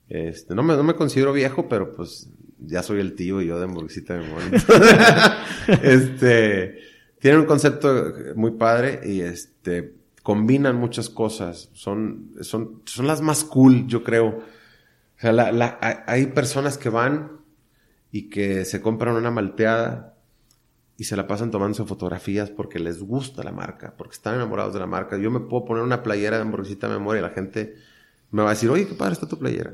[0.10, 3.58] Este, no, me, no me considero viejo, pero pues ya soy el tío y yo
[3.58, 4.42] de hamburguesita de amor.
[5.84, 6.80] este,
[7.20, 11.70] tienen un concepto muy padre y este, combinan muchas cosas.
[11.74, 14.28] Son, son, son las más cool, yo creo.
[14.28, 17.42] O sea, la, la, hay personas que van
[18.12, 20.18] y que se compran una malteada
[20.98, 24.80] y se la pasan tomándose fotografías porque les gusta la marca, porque están enamorados de
[24.80, 25.18] la marca.
[25.18, 27.76] Yo me puedo poner una playera de hamburguesita de memoria y la gente
[28.32, 29.74] me va a decir, oye, qué padre está tu playera.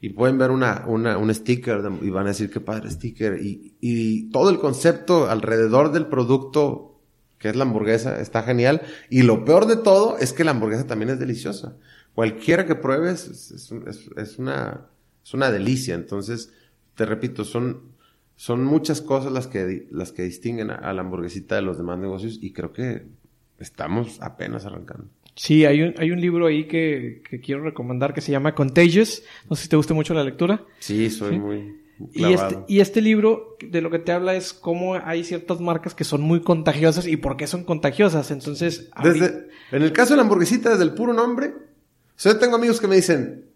[0.00, 3.40] Y pueden ver una, una, un sticker y van a decir, qué padre sticker.
[3.42, 7.00] Y, y todo el concepto alrededor del producto,
[7.38, 8.82] que es la hamburguesa, está genial.
[9.10, 11.76] Y lo peor de todo es que la hamburguesa también es deliciosa.
[12.14, 14.86] Cualquiera que pruebes es, es, es una,
[15.24, 15.94] es una delicia.
[15.94, 16.52] Entonces,
[16.94, 17.92] te repito, son,
[18.36, 22.38] son muchas cosas las que, las que distinguen a, la hamburguesita de los demás negocios
[22.40, 23.06] y creo que
[23.58, 25.08] estamos apenas arrancando.
[25.36, 29.22] Sí, hay un, hay un libro ahí que, que quiero recomendar que se llama Contagious.
[29.48, 30.64] No sé si te gusta mucho la lectura.
[30.80, 31.86] Sí, soy muy...
[32.12, 35.94] Y este, y este libro de lo que te habla es cómo hay ciertas marcas
[35.94, 38.30] que son muy contagiosas y por qué son contagiosas.
[38.30, 41.54] Entonces, desde, en el caso de la hamburguesita, desde el puro nombre,
[42.18, 43.46] yo tengo amigos que me dicen,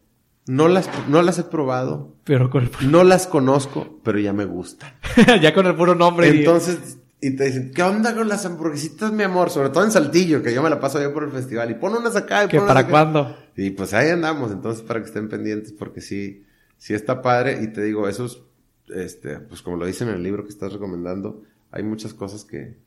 [0.46, 2.14] no las, no las he probado.
[2.24, 4.94] Pero con No las conozco, pero ya me gustan.
[5.42, 6.28] ya con el puro nombre.
[6.28, 9.50] Entonces, y te dicen, ¿qué onda con las hamburguesitas, mi amor?
[9.50, 11.70] Sobre todo en Saltillo, que yo me la paso allá por el festival.
[11.70, 12.44] Y pon unas acá.
[12.44, 13.36] Y ¿Que para cuándo?
[13.56, 14.50] Y pues ahí andamos.
[14.50, 16.44] Entonces, para que estén pendientes, porque sí,
[16.78, 17.60] sí está padre.
[17.62, 18.42] Y te digo, esos,
[18.88, 22.78] este, pues como lo dice en el libro que estás recomendando, hay muchas cosas que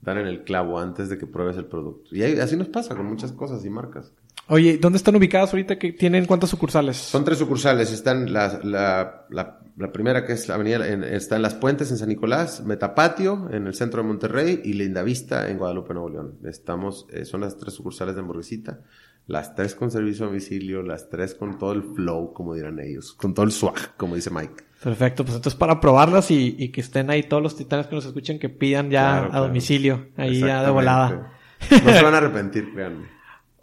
[0.00, 2.14] dan en el clavo antes de que pruebes el producto.
[2.14, 4.12] Y así nos pasa con muchas cosas y marcas.
[4.48, 5.78] Oye, ¿dónde están ubicadas ahorita?
[5.78, 6.96] que ¿Tienen cuántas sucursales?
[6.96, 7.90] Son tres sucursales.
[7.90, 12.08] Están la, la, la, primera, que es la avenida, está en Las Puentes, en San
[12.08, 16.38] Nicolás, Metapatio, en el centro de Monterrey, y Lindavista, en Guadalupe, Nuevo León.
[16.44, 18.80] Estamos, eh, son las tres sucursales de hamburguesita.
[19.26, 23.12] Las tres con servicio a domicilio, las tres con todo el flow, como dirán ellos,
[23.14, 24.62] con todo el swag, como dice Mike.
[24.80, 28.06] Perfecto, pues entonces para probarlas y, y que estén ahí todos los titanes que nos
[28.06, 31.32] escuchen, que pidan ya a domicilio, ahí ya de volada.
[31.70, 33.15] No se van a arrepentir, créanme.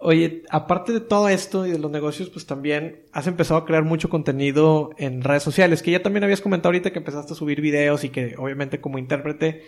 [0.06, 3.84] Oye, aparte de todo esto y de los negocios, pues también has empezado a crear
[3.84, 7.62] mucho contenido en redes sociales, que ya también habías comentado ahorita que empezaste a subir
[7.62, 9.63] videos y que obviamente como intérprete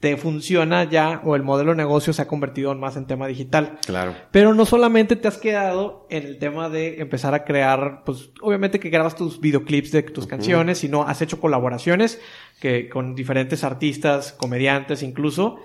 [0.00, 3.78] te funciona ya o el modelo de negocio se ha convertido más en tema digital.
[3.84, 4.14] Claro.
[4.30, 8.78] Pero no solamente te has quedado en el tema de empezar a crear, pues obviamente
[8.78, 12.20] que grabas tus videoclips de tus canciones, sino has hecho colaboraciones
[12.60, 15.60] que con diferentes artistas, comediantes incluso,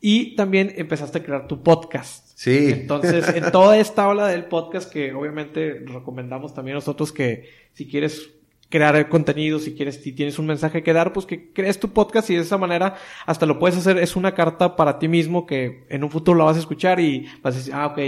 [0.00, 2.26] y también empezaste a crear tu podcast.
[2.34, 2.70] Sí.
[2.70, 8.30] Entonces, en toda esta ola del podcast que obviamente recomendamos también nosotros que si quieres
[8.68, 12.28] crear contenido, si quieres, si tienes un mensaje que dar, pues que crees tu podcast
[12.30, 15.84] y de esa manera hasta lo puedes hacer, es una carta para ti mismo que
[15.88, 17.98] en un futuro la vas a escuchar y vas a decir, ah, ok,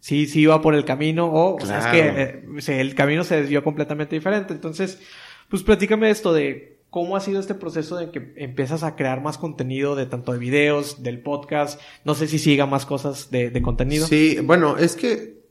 [0.00, 3.36] sí, sí iba por el camino o, o sea, es que eh, el camino se
[3.36, 4.54] desvió completamente diferente.
[4.54, 5.00] Entonces,
[5.48, 9.36] pues platícame esto de ¿Cómo ha sido este proceso de que empiezas a crear más
[9.36, 11.78] contenido de tanto de videos, del podcast?
[12.04, 14.06] No sé si siga más cosas de, contenido.
[14.06, 15.42] Sí, bueno, es que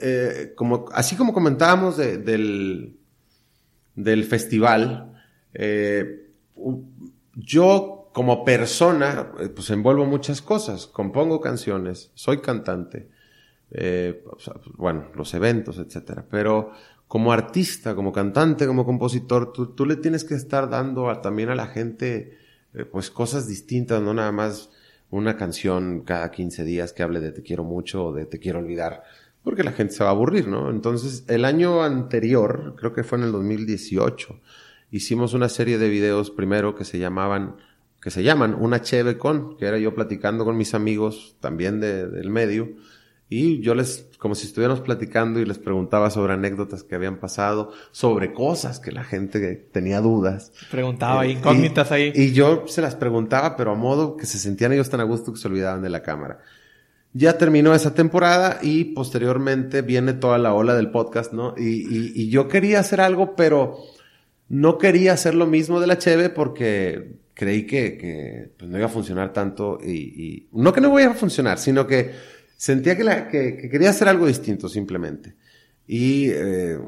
[0.00, 2.96] eh, como, así como comentábamos del,
[3.96, 5.20] del festival,
[5.52, 6.28] eh,
[7.34, 13.08] yo como persona, eh, pues envuelvo muchas cosas, compongo canciones, soy cantante,
[14.76, 16.72] bueno, los eventos, etcétera, pero
[17.12, 21.54] como artista, como cantante, como compositor, tú, tú le tienes que estar dando también a
[21.54, 22.38] la gente
[22.72, 24.70] eh, pues cosas distintas, no nada más
[25.10, 28.60] una canción cada 15 días que hable de te quiero mucho o de te quiero
[28.60, 29.02] olvidar,
[29.44, 30.70] porque la gente se va a aburrir, ¿no?
[30.70, 34.40] Entonces, el año anterior, creo que fue en el 2018,
[34.90, 37.56] hicimos una serie de videos primero que se llamaban
[38.00, 42.08] que se llaman Una Cheve con, que era yo platicando con mis amigos también de,
[42.08, 42.70] del medio,
[43.32, 47.72] y yo les, como si estuviéramos platicando y les preguntaba sobre anécdotas que habían pasado,
[47.90, 50.52] sobre cosas que la gente tenía dudas.
[50.70, 52.12] Preguntaba, eh, incógnitas ahí.
[52.14, 55.32] Y yo se las preguntaba, pero a modo que se sentían ellos tan a gusto
[55.32, 56.40] que se olvidaban de la cámara.
[57.14, 61.54] Ya terminó esa temporada y posteriormente viene toda la ola del podcast, ¿no?
[61.56, 63.78] Y, y, yo quería hacer algo, pero
[64.48, 68.86] no quería hacer lo mismo de la Cheve porque creí que, que pues, no iba
[68.86, 72.12] a funcionar tanto y, y no que no iba a funcionar, sino que
[72.62, 75.34] sentía que, quería hacer algo distinto simplemente.
[75.84, 76.78] Y eh,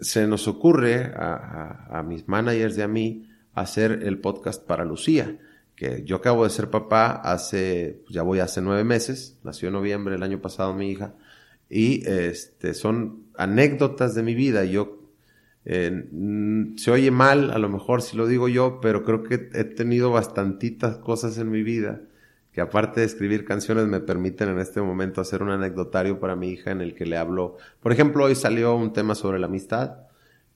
[0.00, 5.36] se nos ocurre a, mis managers y a mí hacer el podcast para Lucía,
[5.74, 10.14] que yo acabo de ser papá hace, ya voy hace nueve meses, nació en noviembre
[10.14, 11.16] el año pasado mi hija,
[11.68, 14.64] y este, son anécdotas de mi vida.
[14.64, 15.10] Yo
[15.64, 16.04] eh,
[16.76, 20.12] se oye mal, a lo mejor si lo digo yo, pero creo que he tenido
[20.12, 22.02] bastantitas cosas en mi vida
[22.56, 26.48] que aparte de escribir canciones me permiten en este momento hacer un anecdotario para mi
[26.48, 30.06] hija en el que le hablo, por ejemplo, hoy salió un tema sobre la amistad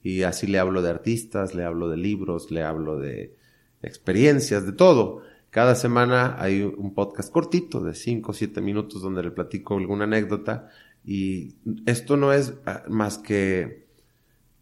[0.02, 3.36] y así le hablo de artistas, le hablo de libros, le hablo de
[3.82, 5.20] experiencias, de todo.
[5.50, 10.04] Cada semana hay un podcast cortito de 5 o 7 minutos donde le platico alguna
[10.04, 10.70] anécdota
[11.04, 13.88] y esto no es ah, más que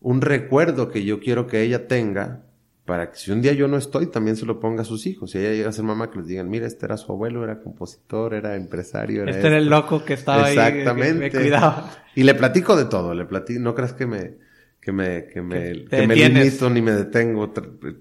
[0.01, 2.48] un recuerdo que yo quiero que ella tenga
[2.89, 5.33] para que si un día yo no estoy, también se lo ponga a sus hijos.
[5.33, 7.61] Si ella llega a ser mamá, que les digan, mira, este era su abuelo, era
[7.61, 10.57] compositor, era empresario, era Este era el loco que estaba ahí.
[10.57, 11.21] Exactamente.
[11.21, 11.91] Me cuidaba.
[12.15, 14.39] Y le platico de todo, le platico, no creas que me,
[14.81, 17.53] que me, que me, que me limito ni me detengo.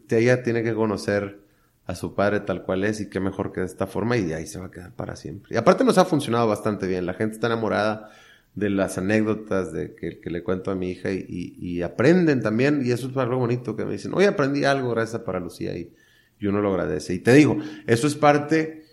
[0.09, 1.41] Ella tiene que conocer
[1.85, 4.35] a su padre tal cual es y qué mejor que de esta forma y de
[4.35, 5.53] ahí se va a quedar para siempre.
[5.53, 8.09] Y aparte nos ha funcionado bastante bien, la gente está enamorada
[8.57, 12.89] de las anécdotas de que, que le cuento a mi hija y, aprenden también, y
[12.89, 15.93] eso es algo bonito que me dicen, oye, aprendí algo gracias para Lucía y,
[16.39, 17.13] y uno lo agradece.
[17.13, 18.83] Y te digo, eso es parte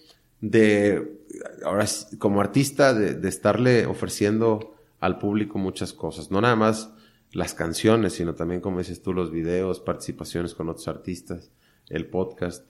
[0.43, 1.19] de,
[1.65, 1.87] ahora
[2.19, 6.91] como artista, de, de estarle ofreciendo al público muchas cosas, no nada más
[7.33, 11.53] las canciones, sino también, como dices tú, los videos, participaciones con otros artistas,
[11.89, 12.67] el podcast.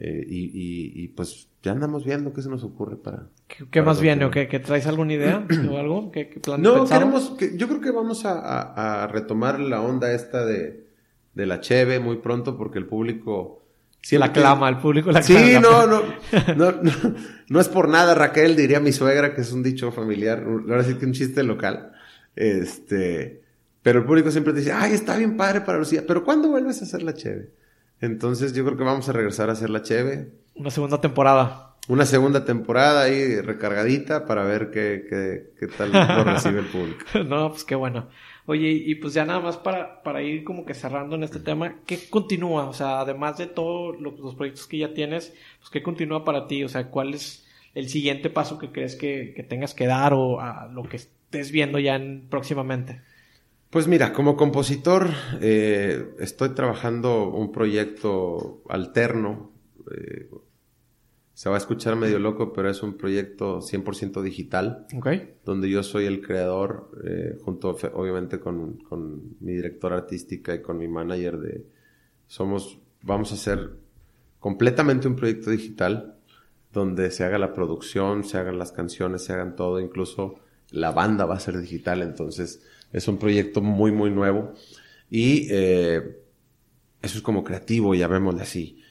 [0.00, 3.26] Eh, y, y, y, pues ya andamos viendo qué se nos ocurre para...
[3.48, 4.46] ¿Qué, qué más viene o qué?
[4.46, 6.12] ¿Que traes alguna idea o algo?
[6.12, 7.30] ¿Qué, qué plan No, queremos...
[7.30, 10.86] Que, yo creo que vamos a, a, a, retomar la onda esta de,
[11.34, 13.64] de la cheve muy pronto porque el público...
[14.00, 15.60] Siempre la clama, el público la sí, clama.
[15.60, 16.02] no, no,
[16.56, 16.92] no, no,
[17.48, 20.94] no es por nada, Raquel, diría mi suegra, que es un dicho familiar, ahora sí
[20.94, 21.90] que un chiste local.
[22.36, 23.42] Este,
[23.82, 26.84] pero el público siempre dice, ay, está bien padre para Lucía, pero ¿cuándo vuelves a
[26.84, 27.50] hacer la cheve?
[28.00, 30.32] Entonces yo creo que vamos a regresar a hacer la cheve.
[30.54, 31.76] Una segunda temporada.
[31.88, 37.04] Una segunda temporada ahí recargadita para ver qué, qué, qué tal lo recibe el público.
[37.24, 38.08] no, pues qué bueno.
[38.44, 41.80] Oye, y pues ya nada más para, para ir como que cerrando en este tema,
[41.86, 42.66] ¿qué continúa?
[42.68, 46.64] O sea, además de todos los proyectos que ya tienes, pues ¿qué continúa para ti?
[46.64, 50.40] O sea, ¿cuál es el siguiente paso que crees que, que tengas que dar o
[50.40, 53.02] a lo que estés viendo ya en, próximamente?
[53.70, 55.10] Pues mira, como compositor
[55.42, 59.52] eh, estoy trabajando un proyecto alterno.
[59.90, 60.30] Eh,
[61.34, 64.86] se va a escuchar medio loco, pero es un proyecto 100% digital.
[64.96, 65.36] Okay.
[65.44, 70.78] Donde yo soy el creador, eh, junto obviamente con, con, mi directora artística y con
[70.78, 71.66] mi manager de...
[72.26, 73.70] Somos, vamos a hacer
[74.40, 76.16] completamente un proyecto digital
[76.72, 80.40] donde se haga la producción, se hagan las canciones, se hagan todo, incluso
[80.70, 82.62] la banda va a ser digital, entonces
[82.92, 84.52] es un proyecto muy, muy nuevo.
[85.10, 86.18] Y eh,
[87.02, 88.82] eso es como creativo, llamémosle así.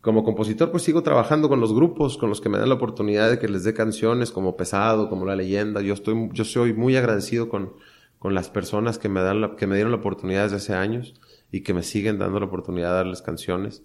[0.00, 3.30] Como compositor, pues sigo trabajando con los grupos, con los que me dan la oportunidad
[3.30, 5.82] de que les dé canciones como Pesado, como La Leyenda.
[5.82, 7.74] Yo estoy, yo soy muy agradecido con,
[8.18, 11.14] con las personas que me dan la, que me dieron la oportunidad desde hace años
[11.52, 13.82] y que me siguen dando la oportunidad de darles canciones.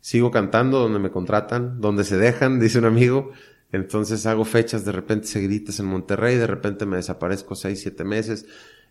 [0.00, 3.32] Sigo cantando donde me contratan, donde se dejan, dice un amigo.
[3.72, 8.46] Entonces hago fechas de repente seguiditas en Monterrey, de repente me desaparezco seis, siete meses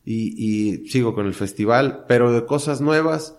[0.05, 3.35] y, y sigo con el festival, pero de cosas nuevas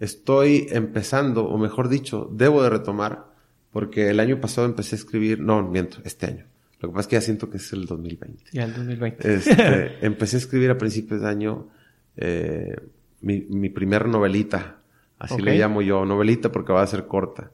[0.00, 3.26] estoy empezando, o mejor dicho, debo de retomar,
[3.70, 6.46] porque el año pasado empecé a escribir, no, miento, este año.
[6.80, 8.44] Lo que pasa es que ya siento que es el 2020.
[8.52, 9.34] Ya el 2020.
[9.34, 11.68] Este, empecé a escribir a principios de año
[12.16, 12.76] eh,
[13.20, 14.80] mi, mi primer novelita,
[15.18, 15.46] así okay.
[15.46, 17.50] le llamo yo, novelita porque va a ser corta.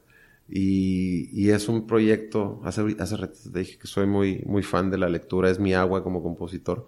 [0.49, 4.91] Y, y es un proyecto, hace, hace rato te dije que soy muy, muy fan
[4.91, 6.87] de la lectura, es mi agua como compositor.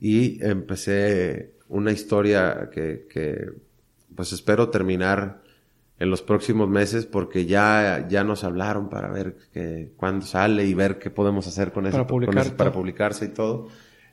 [0.00, 3.50] Y empecé una historia que, que
[4.14, 5.42] pues espero terminar
[5.98, 10.74] en los próximos meses porque ya, ya nos hablaron para ver que, cuándo sale y
[10.74, 13.68] ver qué podemos hacer con eso, para, para publicarse y todo.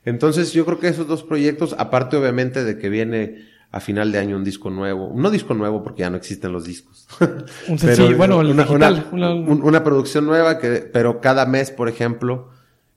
[0.06, 4.20] Entonces yo creo que esos dos proyectos, aparte obviamente de que viene a final de
[4.20, 7.08] año un disco nuevo, no disco nuevo porque ya no existen los discos.
[7.68, 11.72] Un sencillo, pero, bueno, una, digital, una, una, una, producción nueva que, pero cada mes,
[11.72, 12.50] por ejemplo,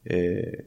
[0.05, 0.66] eh,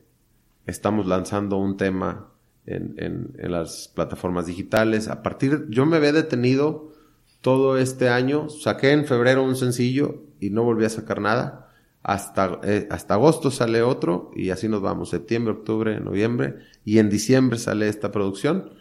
[0.69, 2.31] estamos lanzando un tema
[2.65, 5.07] en, en, las plataformas digitales.
[5.07, 6.93] A partir, yo me había detenido
[7.41, 11.65] todo este año, saqué en febrero un sencillo y no volví a sacar nada.
[12.01, 16.55] Hasta, eh, hasta agosto sale otro y así nos vamos, septiembre, octubre, noviembre
[16.85, 18.71] y en diciembre sale esta producción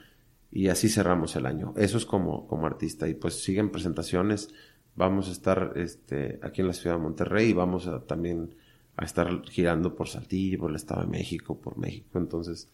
[0.52, 1.74] y así cerramos el año.
[1.76, 4.50] Eso es como, como artista y pues siguen presentaciones.
[4.94, 8.54] Vamos a estar este, aquí en la ciudad de Monterrey y vamos a también
[8.98, 12.18] a estar girando por Saltillo, por el Estado de México, por México.
[12.18, 12.68] Entonces,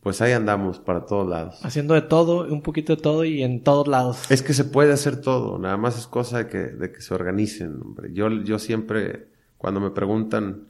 [0.00, 1.58] pues ahí andamos para todos lados.
[1.64, 4.30] Haciendo de todo, un poquito de todo y en todos lados.
[4.30, 7.14] Es que se puede hacer todo, nada más es cosa de que, de que se
[7.14, 7.80] organicen.
[7.80, 8.12] Hombre.
[8.12, 10.68] Yo, yo siempre, cuando me preguntan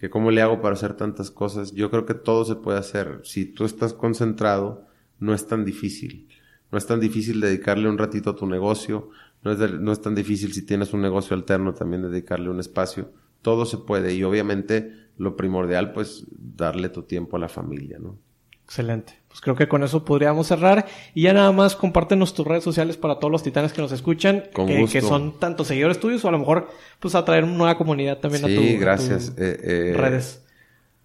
[0.00, 1.72] que cómo le hago para hacer tantas cosas.
[1.72, 3.20] Yo creo que todo se puede hacer.
[3.22, 4.86] Si tú estás concentrado,
[5.18, 6.26] no es tan difícil.
[6.72, 9.10] No es tan difícil dedicarle un ratito a tu negocio.
[9.44, 13.12] No es, no es tan difícil si tienes un negocio alterno también dedicarle un espacio.
[13.42, 18.18] Todo se puede y obviamente lo primordial pues darle tu tiempo a la familia, ¿no?
[18.64, 19.20] Excelente.
[19.26, 20.86] Pues creo que con eso podríamos cerrar.
[21.12, 24.44] Y ya nada más compártenos tus redes sociales para todos los titanes que nos escuchan.
[24.54, 26.68] que, que, son tanto seguidores tuyos o a lo mejor
[27.00, 29.34] pues atraer una nueva comunidad también a tu Sí, gracias.
[29.36, 30.44] eh, eh, redes.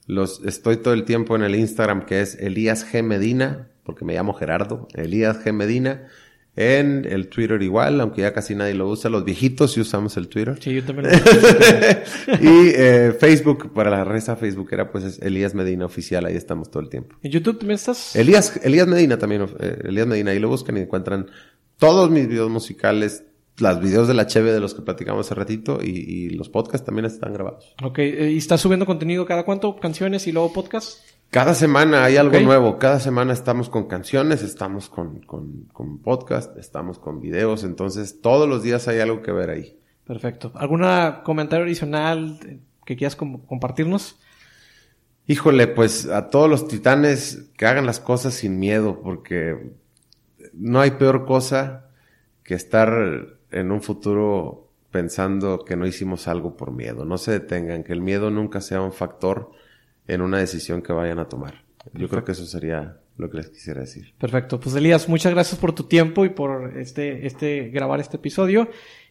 [0.06, 3.02] Los, estoy todo el tiempo en el Instagram que es Elías G.
[3.02, 4.88] Medina, porque me llamo Gerardo.
[4.94, 5.52] Elías G.
[5.52, 6.08] Medina.
[6.58, 9.10] En el Twitter igual, aunque ya casi nadie lo usa.
[9.10, 10.58] Los viejitos sí usamos el Twitter.
[10.62, 12.42] Sí, yo también lo uso.
[12.42, 16.26] y eh, Facebook, para la reza facebookera, pues es Elías Medina Oficial.
[16.26, 17.18] Ahí estamos todo el tiempo.
[17.24, 18.16] ¿En YouTube también estás?
[18.16, 19.48] Elías, Elías Medina también.
[19.60, 20.32] eh, Elías Medina.
[20.32, 21.28] Ahí lo buscan y encuentran
[21.78, 23.26] todos mis videos musicales,
[23.58, 26.86] las videos de la Cheve de los que platicamos hace ratito y, y los podcasts
[26.86, 27.74] también están grabados.
[27.84, 29.76] Ok, eh, ¿y estás subiendo contenido cada cuánto?
[29.78, 31.00] ¿Canciones y luego podcast?
[31.30, 32.80] Cada semana hay algo nuevo.
[32.80, 37.64] Cada semana estamos con canciones, estamos con, con, con podcast, estamos con videos.
[37.64, 39.78] Entonces, todos los días hay algo que ver ahí.
[40.06, 40.52] Perfecto.
[40.56, 40.86] ¿Algún
[41.24, 44.18] comentario adicional eh, que quieras com- compartirnos?
[45.28, 49.74] Híjole, pues a todos los titanes que hagan las cosas sin miedo, porque
[50.54, 51.88] no hay peor cosa
[52.44, 57.04] que estar en un futuro pensando que no hicimos algo por miedo.
[57.04, 59.52] No se detengan, que el miedo nunca sea un factor
[60.08, 61.64] en una decisión que vayan a tomar.
[61.94, 64.14] Yo creo que eso sería lo que les quisiera decir.
[64.18, 64.60] Perfecto.
[64.60, 68.68] Pues Elías, muchas gracias por tu tiempo y por este, este, grabar este episodio.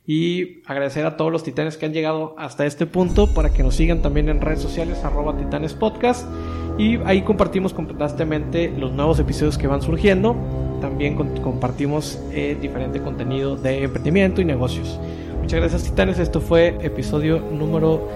[0.07, 3.74] Y agradecer a todos los titanes que han llegado hasta este punto para que nos
[3.76, 6.28] sigan también en redes sociales, arroba titanes podcast.
[6.76, 10.36] Y ahí compartimos constantemente los nuevos episodios que van surgiendo.
[10.82, 15.01] También con- compartimos eh, diferente contenido de emprendimiento y negocios.
[15.40, 16.18] Muchas gracias titanes.
[16.18, 18.07] Esto fue episodio número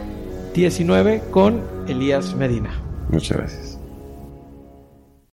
[0.54, 2.70] 19 con Elías Medina.
[3.10, 3.77] Muchas gracias.